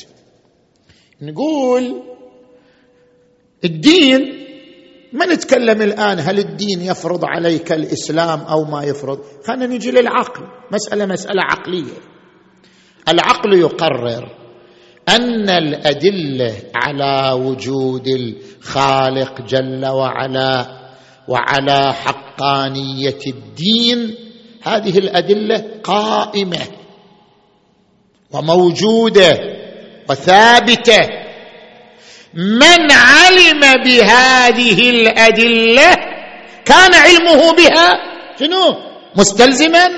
[1.22, 2.02] نقول
[3.64, 4.22] الدين
[5.14, 11.06] ما نتكلم الآن هل الدين يفرض عليك الإسلام أو ما يفرض؟ خلينا نجي للعقل مسألة
[11.06, 11.94] مسألة عقلية.
[13.08, 14.36] العقل يقرر
[15.10, 20.82] أن الأدلة على وجود الخالق جل وعلا
[21.28, 24.16] وعلى حقانية الدين
[24.62, 26.62] هذه الأدلة قائمة
[28.34, 29.61] وموجودة.
[30.12, 31.10] وثابتة.
[32.34, 35.95] من علم بهذه الأدلة
[36.65, 37.89] كان علمه بها
[38.39, 38.76] شنو؟
[39.15, 39.89] مستلزما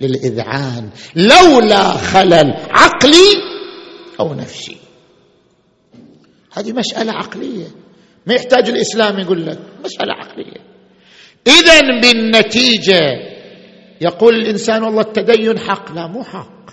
[0.00, 3.30] للإذعان لولا خلل عقلي
[4.20, 4.76] أو نفسي.
[6.52, 7.66] هذه مسألة عقلية.
[8.26, 10.60] ما يحتاج الإسلام يقول لك مسألة عقلية.
[11.46, 13.00] اذا بالنتيجة
[14.00, 16.70] يقول الإنسان والله التدين حق لا مو حق.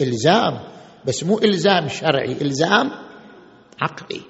[0.00, 0.75] إلزام.
[1.06, 2.90] بس مو إلزام شرعي إلزام
[3.82, 4.20] عقلي.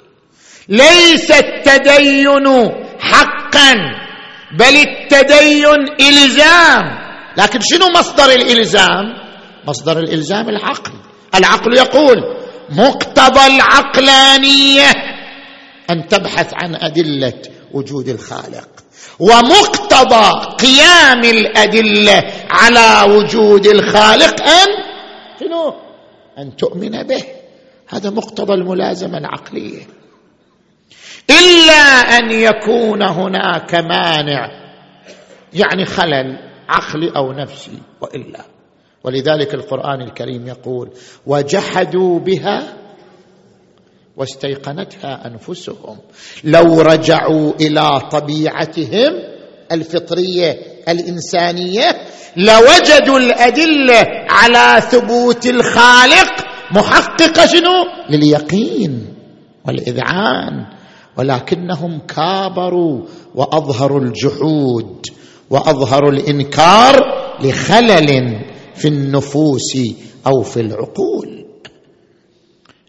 [0.68, 3.74] ليس التدين حقا
[4.58, 5.66] بل التدين
[6.00, 6.84] إلزام.
[7.36, 9.04] لكن شنو مصدر الإلزام؟
[9.68, 10.92] مصدر الإلزام العقل.
[11.34, 12.36] العقل يقول
[12.70, 14.90] مقتضى العقلانية
[15.90, 18.68] أن تبحث عن أدلة وجود الخالق
[19.20, 24.68] ومقتضى قيام الأدلة على وجود الخالق أن
[25.40, 25.85] شنو؟
[26.38, 27.24] أن تؤمن به.
[27.88, 29.82] هذا مقتضى الملازمة العقلية.
[31.30, 31.82] إلا
[32.18, 34.48] أن يكون هناك مانع
[35.52, 38.44] يعني خلل عقلي أو نفسي وإلا.
[39.04, 40.90] ولذلك القرآن الكريم يقول
[41.26, 42.72] وجحدوا بها
[44.16, 45.98] واستيقنتها أنفسهم.
[46.44, 49.12] لو رجعوا إلى طبيعتهم
[49.72, 51.96] الفطرية الإنسانية
[52.36, 59.14] لوجدوا الأدلة على ثبوت الخالق محققه شنو؟ لليقين
[59.66, 60.66] والإذعان
[61.16, 63.02] ولكنهم كابروا
[63.34, 65.06] وأظهروا الجحود
[65.50, 67.00] وأظهروا الإنكار
[67.40, 68.40] لخلل
[68.74, 69.78] في النفوس
[70.26, 71.46] أو في العقول.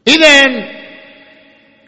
[0.08, 0.46] اذا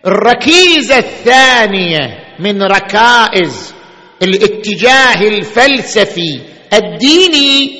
[0.05, 3.73] الركيزة الثانية من ركائز
[4.21, 6.39] الاتجاه الفلسفي
[6.73, 7.79] الديني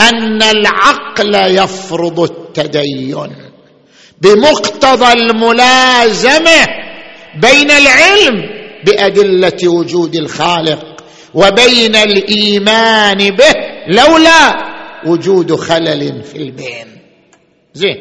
[0.00, 3.34] أن العقل يفرض التدين
[4.20, 6.66] بمقتضى الملازمة
[7.34, 13.52] بين العلم بأدلة وجود الخالق وبين الإيمان به
[13.88, 14.68] لولا
[15.06, 16.86] وجود خلل في البين.
[17.74, 17.96] زين.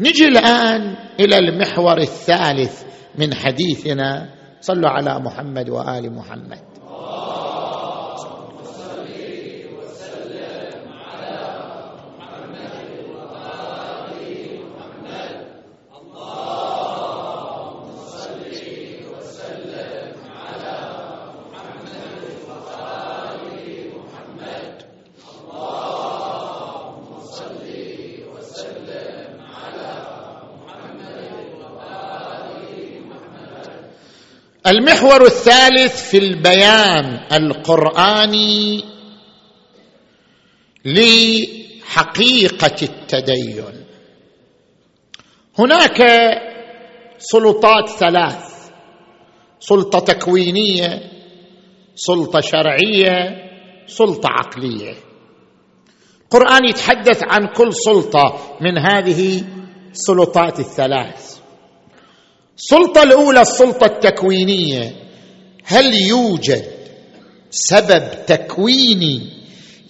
[0.00, 2.82] نجي الآن إلى المحور الثالث
[3.18, 6.69] من حديثنا صلوا على محمد وآل محمد.
[35.00, 38.84] المحور الثالث في البيان القرآني
[40.84, 43.84] لحقيقة التدين.
[45.58, 46.02] هناك
[47.18, 48.70] سلطات ثلاث
[49.60, 51.10] سلطة تكوينية
[51.94, 53.36] سلطة شرعية
[53.86, 54.94] سلطة عقلية.
[56.24, 59.44] القرآن يتحدث عن كل سلطة من هذه
[59.90, 61.39] السلطات الثلاث.
[62.60, 64.94] السلطة الأولى السلطة التكوينية.
[65.64, 66.64] هل يوجد
[67.50, 69.20] سبب تكويني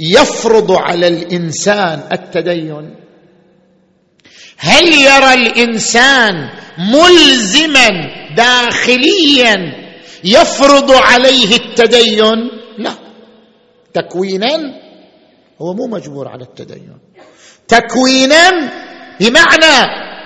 [0.01, 2.95] يفرض على الإنسان التدين؟
[4.57, 7.89] هل يرى الإنسان ملزما
[8.37, 9.57] داخليا
[10.25, 12.95] يفرض عليه التدين؟ لا.
[13.95, 14.57] تكوينا
[15.61, 16.93] هو مو مجبور على التدين.
[17.69, 18.51] تكوينا
[19.21, 19.77] بمعنى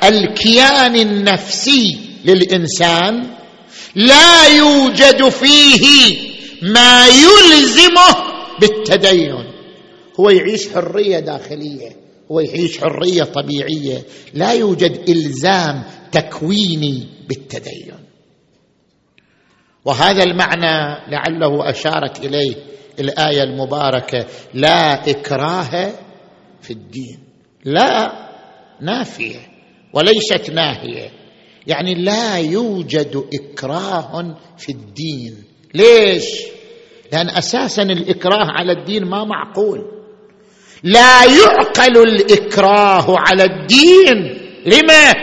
[0.04, 3.30] الكيان النفسي للإنسان
[3.94, 6.16] لا يوجد فيه
[6.62, 9.44] ما يلزمه بالتدين.
[10.20, 11.96] هو يعيش حرية داخلية
[12.30, 14.02] هو يعيش حرية طبيعية.
[14.34, 15.82] لا يوجد إلزام
[16.12, 17.94] تكويني بالتدين.
[19.84, 22.54] وهذا المعنى لعله اشارت إليه
[23.00, 25.92] الآية المباركة لا إكراه
[26.62, 27.18] في الدين.
[27.64, 28.12] لا
[28.80, 29.40] نافية
[29.92, 31.23] وليست ناهية.
[31.66, 35.44] يعني لا يوجد إكراه في الدين.
[35.74, 36.24] ليش؟
[37.12, 39.84] لأن أساسا الإكراه على الدين ما معقول.
[40.82, 44.38] لا يعقل الإكراه على الدين.
[44.66, 45.14] لما؟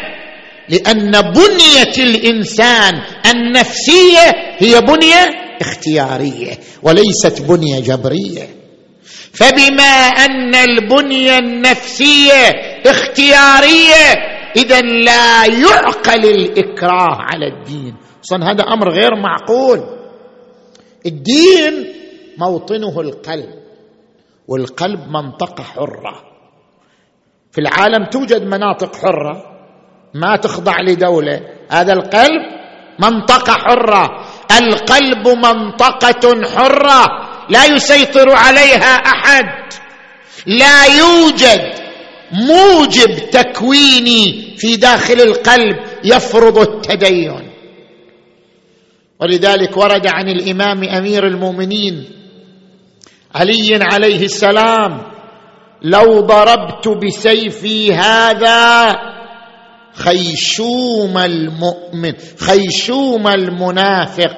[0.69, 3.01] لأن بنية الإنسان
[3.31, 5.29] النفسية هي بنية
[5.61, 8.49] اختيارية وليست بنية جبرية.
[9.33, 12.49] فبما أن البنية النفسية
[12.85, 17.95] اختيارية إذا لا يعقل الإكراه على الدين.
[18.23, 19.79] أصلا هذا أمر غير معقول.
[21.05, 21.93] الدين
[22.37, 23.61] موطنه القلب
[24.47, 26.23] والقلب منطقة حرة.
[27.51, 29.43] في العالم توجد مناطق حرة
[30.13, 31.41] ما تخضع لدولة.
[31.69, 32.41] هذا القلب
[32.99, 34.25] منطقة حرة.
[34.61, 37.05] القلب منطقة حرة.
[37.49, 39.73] لا يسيطر عليها أحد.
[40.45, 41.90] لا يوجد
[42.31, 47.51] موجب تكويني في داخل القلب يفرض التدين.
[49.19, 52.05] ولذلك ورد عن الإمام أمير المؤمنين
[53.35, 55.01] علي عليه السلام
[55.81, 58.91] لو ضربت بسيفي هذا
[59.93, 64.37] خيشوم المؤمن خيشوم المنافق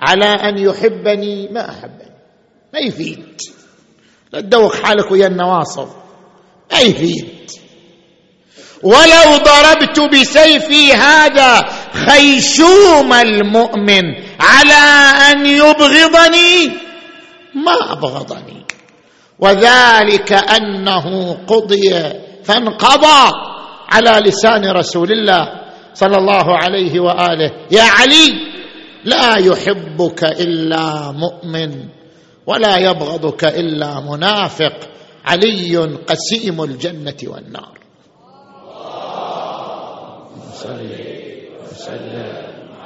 [0.00, 2.10] على أن يحبني ما أحبني.
[2.74, 3.40] ما يفيد.
[4.32, 5.88] لا تدوخ حالك ويا النواصب.
[6.72, 7.50] ما يفيد
[8.82, 14.04] ولو ضربت بسيفي هذا خيشوم المؤمن
[14.40, 14.84] على
[15.30, 16.66] أن يبغضني.
[17.54, 18.64] ما أبغضني.
[19.38, 22.12] وذلك أنه قضي
[22.44, 23.32] فانقضى
[23.88, 25.48] على لسان رسول الله
[25.94, 27.50] صلى الله عليه وآله.
[27.70, 28.32] يا علي
[29.04, 31.88] لا يحبك إلا مؤمن
[32.46, 34.88] ولا يبغضك إلا منافق.
[35.24, 37.78] علي قسيم الجنة والنار.
[40.54, 40.90] صل
[41.64, 42.32] وسلم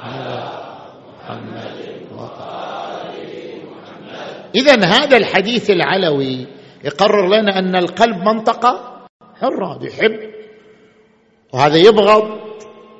[0.03, 0.51] على
[1.19, 1.75] محمد
[4.55, 6.47] اذا هذا الحديث العلوي
[6.83, 9.05] يقرر لنا أن القلب منطقه
[9.41, 10.19] حره يحب
[11.53, 12.39] وهذا يبغض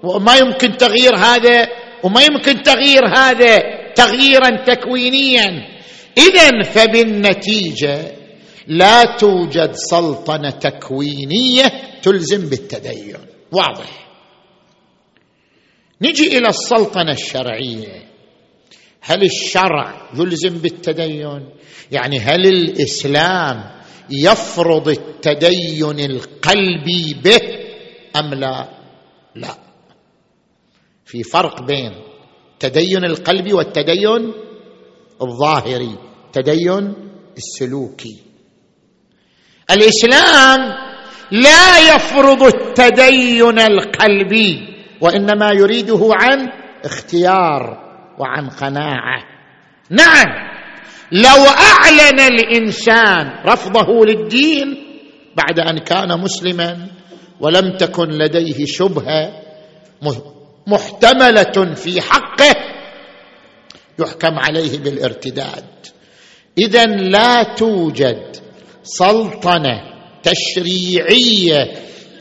[0.04, 1.68] وما يمكن تغيير هذا
[2.04, 3.64] وما يمكن تغيير هذا
[3.96, 5.68] تغييرا تكوينيا.
[6.18, 8.25] اذا فبالنتيجة
[8.68, 13.18] لا توجد سلطنة تكوينية تلزم بالتدين.
[13.52, 14.08] واضح.
[16.02, 18.06] نجي إلى السلطنة الشرعية.
[19.02, 21.50] هل الشرع يلزم بالتدين؟
[21.92, 23.72] يعني هل الإسلام
[24.10, 27.42] يفرض التدين القلبي به
[28.16, 28.70] أم لا؟
[29.36, 29.58] لا.
[31.06, 31.92] في فرق بين
[32.54, 34.34] التدين القلبي والتدين
[35.22, 35.96] الظاهري
[36.26, 36.94] التدين
[37.38, 38.22] السلوكي.
[39.72, 40.60] الإسلام
[41.32, 46.50] لا يفرض التدين القلبي وإنما يريده عن
[46.86, 47.86] اختيار
[48.20, 49.24] وعن قناعة.
[49.90, 50.28] نعم
[51.12, 54.68] لو أعلن الإنسان رفضه للدين
[55.36, 56.88] بعد أن كان مسلما
[57.40, 59.42] ولم تكن لديه شبهة
[60.68, 62.56] محتملة في حقه
[64.00, 65.66] يحكم عليه بالارتداد.
[66.58, 68.45] اذا لا توجد
[68.86, 69.82] سلطنة
[70.24, 71.72] تشريعية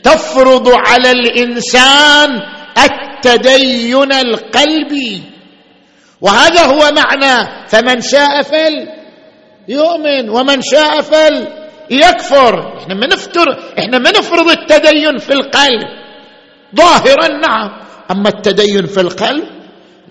[0.03, 2.29] تفرض على الإنسان
[2.77, 5.21] التدين القلبي.
[6.21, 8.87] وهذا هو معنى فمن شاء فل
[9.67, 11.47] يؤمن ومن شاء فل
[11.91, 12.77] يكفر.
[12.77, 15.87] إحنا ما نفتر إحنا ما نفرض التدين في القلب.
[16.75, 17.81] ظاهرا نعم.
[18.11, 19.43] أما التدين في القلب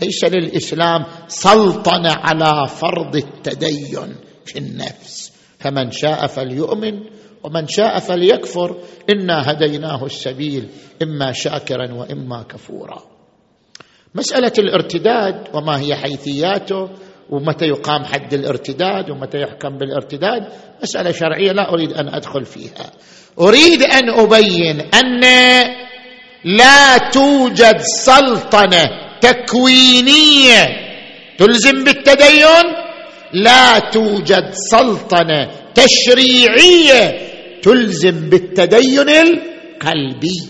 [0.03, 5.24] ليس للإسلام سلطنة على فرض التدين في النفس.
[5.65, 7.01] فمن شاء فليؤمن
[7.43, 8.77] ومن شاء فليكفر.
[9.11, 10.69] إنا هديناه السبيل
[11.03, 13.03] إما شاكرا وإما كفورا.
[14.15, 16.91] مسألة الارتداد وما هي حيثياته
[17.31, 20.49] ومتى يقام حد الارتداد ومتى يحكم بالارتداد
[20.83, 22.93] مسألة شرعية لا أريد أن أدخل فيها.
[23.41, 25.21] أريد أن أبين أن
[26.45, 28.85] لا توجد سلطنة
[29.21, 30.67] تكوينية
[31.39, 32.84] تلزم بالتدين.
[33.35, 40.49] لا توجد سلطنة تشريعية تلزم بالتدين القلبي.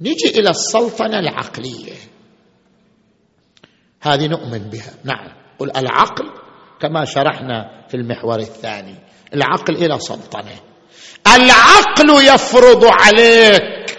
[0.00, 1.92] نجي إلى السلطنة العقلية.
[4.02, 4.94] هذه نؤمن بها.
[5.04, 5.28] نعم.
[5.58, 6.24] قل العقل
[6.80, 8.94] كما شرحنا في المحور الثاني.
[9.34, 10.56] العقل إلى سلطنة.
[11.34, 13.98] العقل يفرض عليك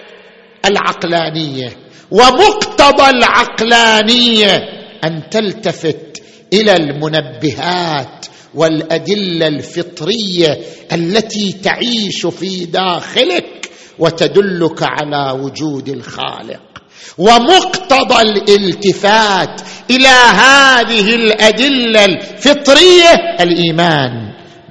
[0.65, 1.77] العقلانية
[2.11, 4.55] ومقتضى العقلانية
[5.03, 6.06] أن تلتفت
[6.53, 8.25] إلى المنبهات
[8.55, 10.59] والأدلة الفطرية
[10.93, 13.69] التي تعيش في داخلك
[13.99, 16.61] وتدلك على وجود الخالق.
[17.17, 24.11] ومقتضى الالتفات إلى هذه الأدلة الفطرية الإيمان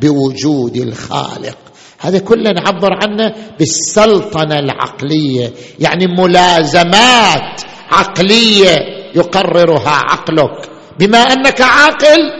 [0.00, 1.58] بوجود الخالق.
[1.98, 8.76] هذا كله نعبر عنه بالسلطنة العقلية يعني ملازمات عقلية
[9.14, 10.75] يقررها عقلك.
[10.98, 12.32] بما أنك عاقل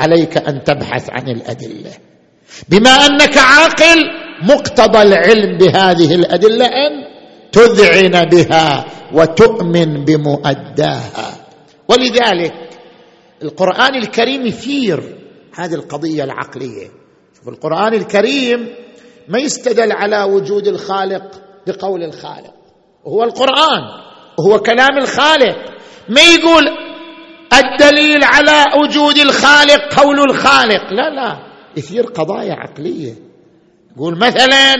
[0.00, 1.92] عليك أن تبحث عن الأدلة.
[2.68, 3.98] بما أنك عاقل
[4.42, 6.92] مقتضى العلم بهذه الأدلة أن
[7.52, 11.46] تذعن بها وتؤمن بمؤداها.
[11.88, 12.54] ولذلك
[13.42, 15.16] القرآن الكريم يثير
[15.54, 16.86] هذه القضية العقلية.
[17.42, 18.68] في القرآن الكريم
[19.28, 22.54] ما يستدل على وجود الخالق بقول الخالق.
[23.04, 23.82] وهو القرآن
[24.38, 25.56] وهو كلام الخالق.
[26.08, 26.89] ما يقول
[27.52, 30.92] الدليل على وجود الخالق قول الخالق.
[30.92, 31.38] لا لا.
[31.76, 33.14] يثير قضايا عقلية.
[33.96, 34.74] يقول مثلا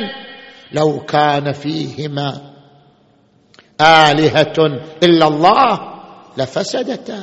[0.72, 2.40] لو كان فيهما
[3.80, 4.54] آلهة
[5.02, 5.80] إلا الله
[6.38, 7.22] لفسدتا.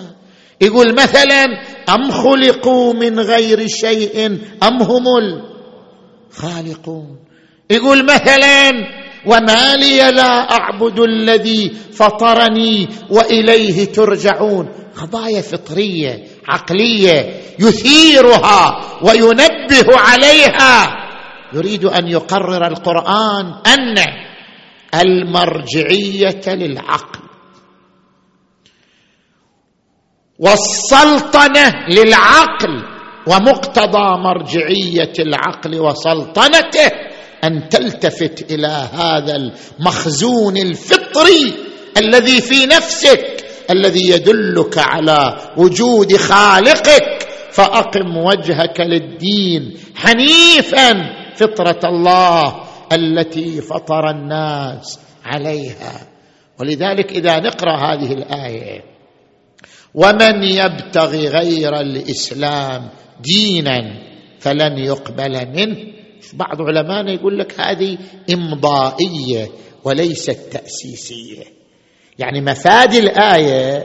[0.62, 1.46] يقول مثلا
[1.90, 4.26] أم خلقوا من غير شيء
[4.64, 5.06] أم هم
[6.32, 7.20] الخالقون؟
[7.70, 8.72] يقول مثلا
[9.26, 14.70] وما لي لا أعبد الذي فطرني وإليه ترجعون.
[15.02, 21.04] قضايا فطرية عقلية يثيرها وينبه عليها.
[21.54, 23.96] يريد أن يقرر القرآن أن
[24.96, 27.20] المرجعية للعقل.
[30.40, 32.84] والسلطنة للعقل
[33.28, 36.92] ومقتضى مرجعية العقل وسلطنته
[37.44, 41.54] أن تلتفت إلى هذا المخزون الفطري
[41.98, 43.47] الذي في نفسك.
[43.70, 50.94] الذي يدلك على وجود خالقك فأقم وجهك للدين حنيفا
[51.36, 56.08] فطرة الله التي فطر الناس عليها.
[56.60, 58.84] ولذلك إذا نقرأ هذه الآية
[59.94, 62.90] ومن يبتغي غير الإسلام
[63.22, 64.08] دينا
[64.40, 65.78] فلن يقبل منه.
[66.34, 67.98] بعض علمائنا يقول لك هذه
[68.34, 69.48] إمضائية
[69.84, 71.57] وليست تأسيسية.
[72.20, 73.84] يعني مفاد الآية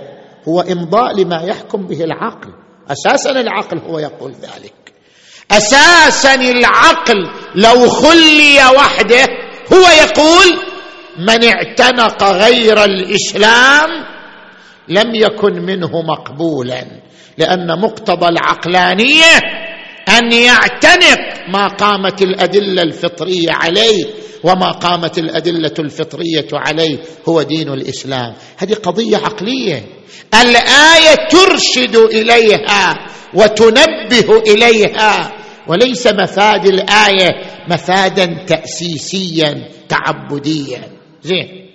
[0.49, 2.49] هو إمضاء لما يحكم به العقل.
[2.91, 4.74] أساسا العقل هو يقول ذلك.
[5.51, 9.24] أساسا العقل لو خلي وحده
[9.72, 10.59] هو يقول
[11.18, 13.91] من اعتنق غير الإسلام
[14.89, 16.85] لم يكن منه مقبولا
[17.39, 19.41] لأن مقتضى العقلانية
[20.09, 24.05] أن يعتنق ما قامت الأدلة الفطرية عليه
[24.44, 26.98] وما قامت الأدلة الفطرية عليه
[27.28, 28.34] هو دين الإسلام.
[28.59, 29.84] هذه قضية عقلية.
[30.40, 35.32] الآية ترشد إليها وتنبه إليها
[35.68, 37.30] وليس مفاد الآية
[37.68, 40.82] مفادا تأسيسيا تعبديا.
[41.22, 41.70] زين.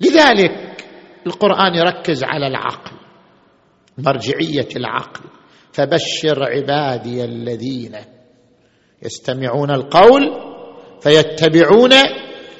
[0.00, 0.84] لذلك
[1.26, 2.92] القرآن يركز على العقل
[3.98, 5.20] مرجعية العقل.
[5.78, 7.96] فبشر عبادي الذين
[9.02, 10.22] يستمعون القول
[11.00, 11.92] فيتبعون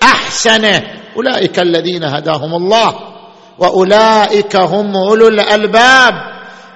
[0.03, 0.83] أحسنه.
[1.17, 2.95] أولئك الذين هداهم الله
[3.59, 6.13] وأولئك هم أولو الألباب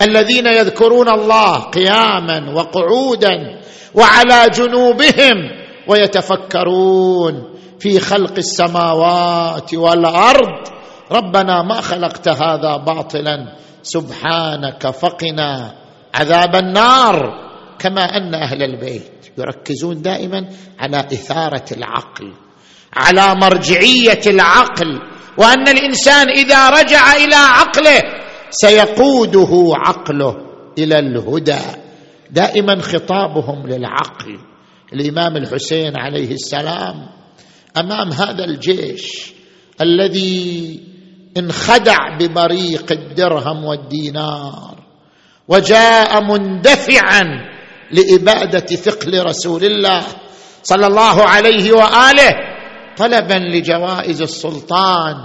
[0.03, 3.61] الذين يذكرون الله قياما وقعودا
[3.95, 5.37] وعلى جنوبهم
[5.89, 10.69] ويتفكرون في خلق السماوات والأرض.
[11.13, 15.82] ربنا ما خلقت هذا باطلا سبحانك فقنا
[16.15, 17.43] عذاب النار
[17.79, 20.49] كما أن أهل البيت يركزون دائما
[20.79, 22.33] على إثارة العقل
[22.97, 25.01] على مرجعية العقل
[25.39, 28.03] وأن الإنسان إذا رجع إلى عقله
[28.51, 30.37] سيقوده عقله
[30.79, 31.61] إلى الهدى.
[32.31, 34.39] دائما خطابهم للعقل.
[34.93, 37.09] الإمام الحسين عليه السلام
[37.77, 39.33] أمام هذا الجيش
[39.81, 40.81] الذي
[41.37, 44.72] انخدع ببريق الدرهم والدينار
[45.49, 47.23] وجاء مندفعا
[47.91, 50.03] لإبادة ثقل رسول الله
[50.63, 52.33] صلى الله عليه وآله
[52.97, 55.17] طلبا لجوائز السلطان.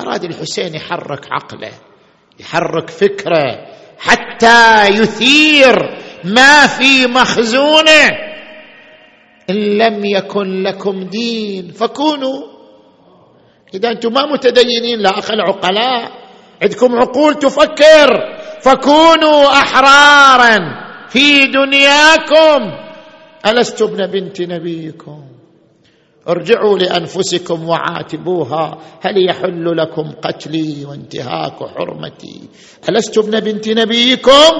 [0.00, 1.72] أراد الحسين يحرك عقله
[2.40, 3.66] يحرك فكره
[3.98, 8.10] حتى يثير ما في مخزونه.
[9.50, 12.42] إن لم يكن لكم دين فكونوا.
[13.74, 16.12] إذا أنتم ما متدينين لا اخل عقلاء
[16.62, 18.39] عندكم عقول تفكر.
[18.62, 20.58] فكونوا أحرارا
[21.08, 22.90] في دنياكم.
[23.46, 25.24] ألست ابن بنت نبيكم؟
[26.28, 28.78] ارجعوا لأنفسكم وعاتبوها.
[29.00, 32.40] هل يحل لكم قتلي وانتهاك حرمتي؟
[32.88, 34.52] ألست ابن بنت نبيكم؟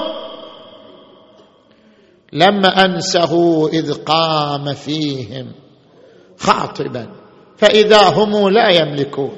[2.33, 5.51] لم أنسه إذ قام فيهم
[6.37, 7.09] خاطبا.
[7.57, 9.35] فإذا هم لا يملكون.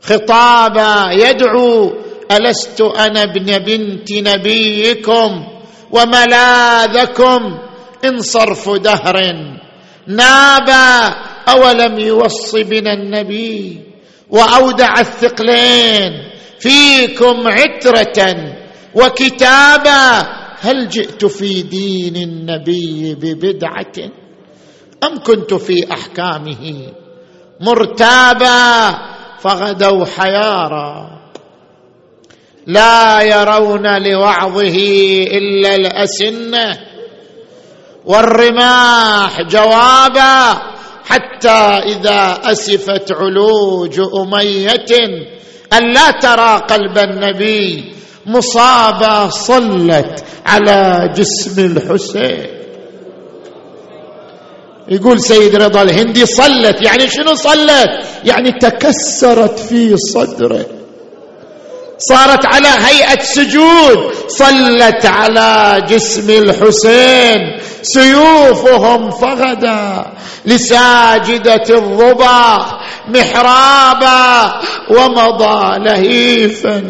[0.00, 5.44] خطابا يدعو ألست أنا ابن بنت نبيكم
[5.90, 7.58] وملاذكم
[8.04, 9.16] إن صرف دهر
[10.06, 11.14] نابا
[11.48, 13.80] أولم يوص بنا النبي
[14.30, 16.12] وأودع الثقلين
[16.60, 18.36] فيكم عترة
[18.94, 20.20] وكتابا
[20.60, 24.10] هل جئت في دين النبي ببدعة
[25.04, 26.92] أم كنت في أحكامه
[27.60, 28.90] مرتابا
[29.38, 31.10] فغدوا حيارى
[32.66, 34.76] لا يرون لوعظه
[35.32, 36.80] إلا الأسنة
[38.04, 40.62] والرماح جوابا
[41.04, 41.58] حتى
[41.92, 44.90] إذا أسفت علوج أمية
[45.72, 47.94] أن لا ترى قلب النبي
[48.26, 52.46] مصابه صلت على جسم الحسين.
[54.88, 57.90] يقول سيد رضا الهندي صلت يعني شنو صلت؟
[58.24, 60.83] يعني تكسرت في صدره.
[61.98, 67.58] صارت على هيئة سجود صلت على جسم الحسين.
[67.82, 70.06] سيوفهم فغدا
[70.46, 72.66] لساجدة الربا
[73.08, 74.52] محرابا
[74.90, 76.82] ومضى لهيفا.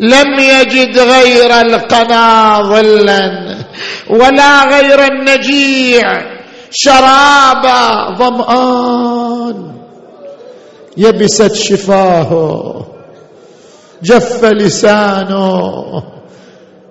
[0.00, 3.56] لم يجد غير القنا ظلا
[4.10, 6.22] ولا غير النجيع
[6.70, 9.73] شرابا ظمآن.
[10.96, 12.74] يبست شفاه
[14.02, 16.02] جف لسانه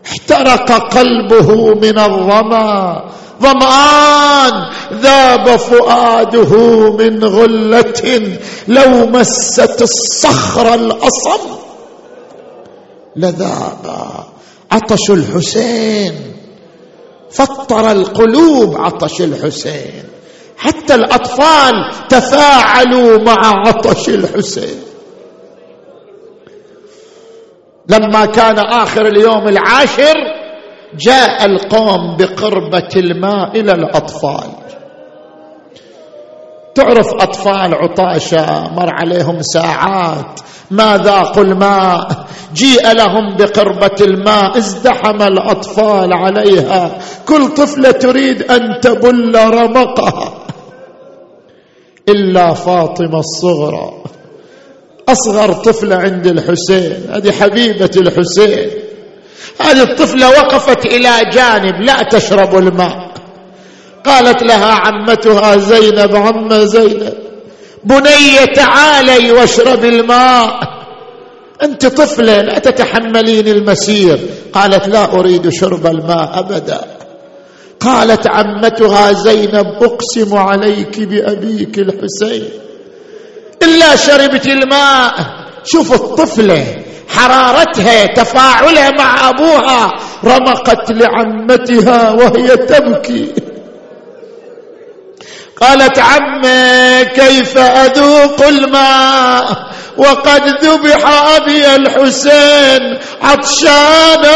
[0.05, 3.03] احترق قلبه من الظما
[3.41, 6.51] ظمآن ذاب فؤاده
[6.91, 8.37] من غلة
[8.67, 11.41] لو مست الصخر الأصم.
[13.15, 13.85] لذاب
[14.71, 16.13] عطش الحسين
[17.31, 20.03] فطر القلوب عطش الحسين.
[20.63, 24.83] حتى الأطفال تفاعلوا مع عطش الحسين.
[27.89, 30.13] لما كان آخر اليوم العاشر
[30.95, 34.49] جاء القوم بقربة الماء إلى الأطفال.
[36.75, 40.39] تعرف أطفال عطاشا مر عليهم ساعات
[40.71, 46.97] ما ذاقوا الماء جيء لهم بقربة الماء ازدحم الأطفال عليها.
[47.27, 50.32] كل طفلة تريد أن تبل رمقها.
[52.09, 54.03] إلا فاطمة الصغرى.
[55.09, 57.07] أصغر طفله عند الحسين.
[57.09, 58.69] هذه حبيبة الحسين.
[59.61, 63.13] هذه الطفلة وقفت إلى جانب لا تشرب الماء.
[64.05, 67.13] قالت لها عمتها زينب عم زينب
[67.83, 70.59] بني تعالي واشرب الماء.
[71.63, 74.19] أنت طفلة لا تتحملين المسير.
[74.53, 76.81] قالت لا أريد شرب الماء أبدا.
[77.85, 82.49] قالت عمتها زينب أقسم عليك بأبيك الحسين.
[83.63, 85.13] إلا شربت الماء.
[85.63, 86.65] شوف الطفلة
[87.09, 89.91] حرارتها تفاعلها مع أبوها.
[90.25, 93.33] رمقت لعمتها وهي تبكي.
[95.61, 104.33] قالت عمي كيف أذوق الماء؟ وقد ذبح أبي الحسين عطشانا.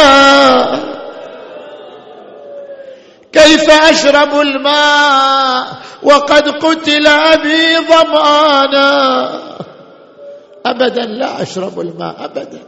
[3.37, 5.65] كيف أشرب الماء
[6.03, 9.29] وقد قتل أبي ظمانا
[10.65, 12.59] ابدا لا أشرب الماء ابدا.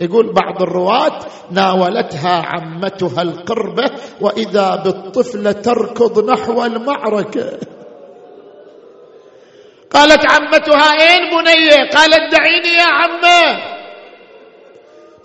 [0.00, 1.18] يقول بعض الرواة
[1.50, 7.58] ناولتها عمتها القربة وإذا بالطفلة تركض نحو المعركة.
[9.90, 13.77] قالت عمتها أين بنية قالت دعيني يا عمة.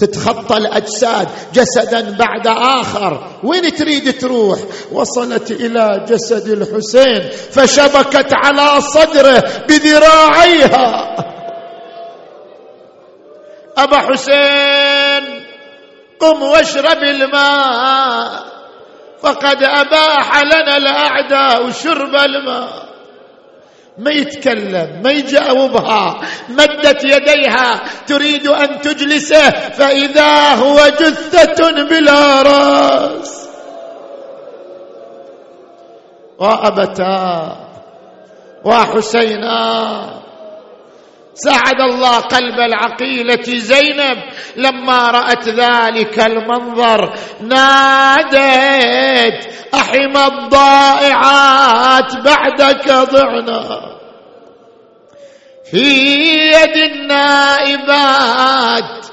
[0.05, 3.27] تتخطى الأجساد جسدا بعد آخر.
[3.43, 4.59] وين تريد تروح؟
[4.91, 11.15] وصلت إلى جسد الحسين فشبكت على صدره بذراعيها.
[13.77, 15.45] أبا حسين
[16.19, 18.43] قم واشرب الماء
[19.21, 22.92] فقد أباح لنا الأعداء شرب الماء.
[23.97, 26.21] ما يتكلم ما يجاوبها.
[26.49, 27.81] مدت يديها.
[28.07, 29.49] تريد أن تجلسه.
[29.49, 33.49] فإذا هو جثة بلا رأس.
[36.39, 37.57] وابتا
[38.65, 40.22] وحسينا
[41.35, 44.17] ساعد الله قلب العقيلة زينب
[44.55, 47.13] لما رأت ذلك المنظر.
[47.41, 53.93] نادت أحم الضائعات بعدك ضعنا.
[55.71, 55.87] في
[56.51, 59.05] يد النائبات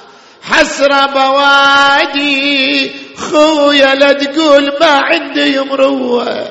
[0.42, 6.48] حسر بوادي خويا لا تقول ما عندي مروة.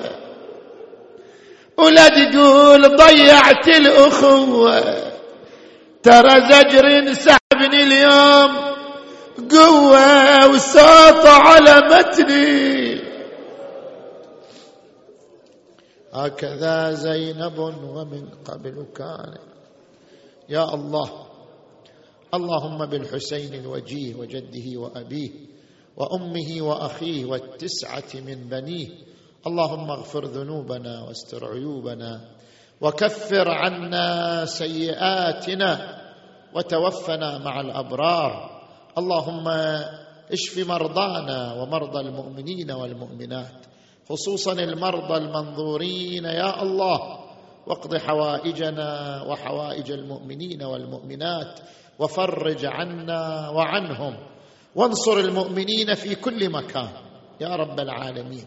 [1.78, 5.09] ولا تقول ضيعت الأخوة.
[6.03, 8.51] ترى زجر سحبني اليوم
[9.51, 13.01] قوة وساط على متني.
[16.13, 19.37] هكذا زينب ومن قبل كان.
[20.49, 21.09] يا الله
[22.33, 25.31] اللهم بالحسين الوجيه وجده وأبيه
[25.97, 28.87] وأمه وأخيه والتسعة من بنيه
[29.47, 32.21] اللهم اغفر ذنوبنا واستر عيوبنا.
[32.82, 35.99] وكفر عنا سيئاتنا
[36.53, 38.59] وتوفنا مع الأبرار.
[38.97, 39.47] اللهم
[40.32, 43.65] اشف مرضانا ومرضى المؤمنين والمؤمنات
[44.09, 47.19] خصوصا المرضى المنظورين يا الله.
[47.67, 51.59] واقض حوائجنا وحوائج المؤمنين والمؤمنات
[51.99, 54.17] وفرج عنا وعنهم.
[54.75, 56.89] وانصر المؤمنين في كل مكان
[57.41, 58.45] يا رب العالمين.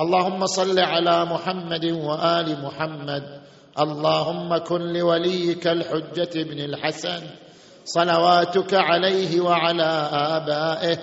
[0.00, 3.37] اللهم صل على محمد وآل محمد
[3.80, 7.22] اللهم كن لوليك الحجة بن الحسن
[7.84, 10.98] صلواتك عليه وعلى آبائه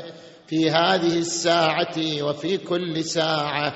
[0.47, 3.73] في هذه الساعة وفي كل ساعة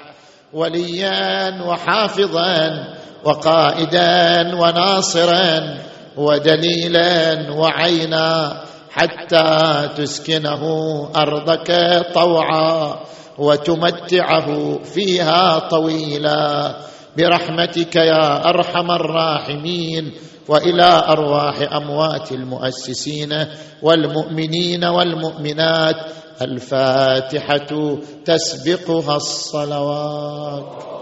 [0.53, 2.87] وليا وحافظا
[3.23, 5.77] وقائدا وناصرا
[6.17, 10.63] ودليلا وعينا حتى تسكنه
[11.15, 11.71] أرضك
[12.13, 12.99] طوعا
[13.37, 16.75] وتمتعه فيها طويلا.
[17.19, 20.11] برحمتك يا أرحم الراحمين
[20.47, 23.45] وإلى أرواح أموات المؤسسين
[23.81, 25.95] والمؤمنين والمؤمنات
[26.41, 30.98] الفاتحة تسبقها الصلوات.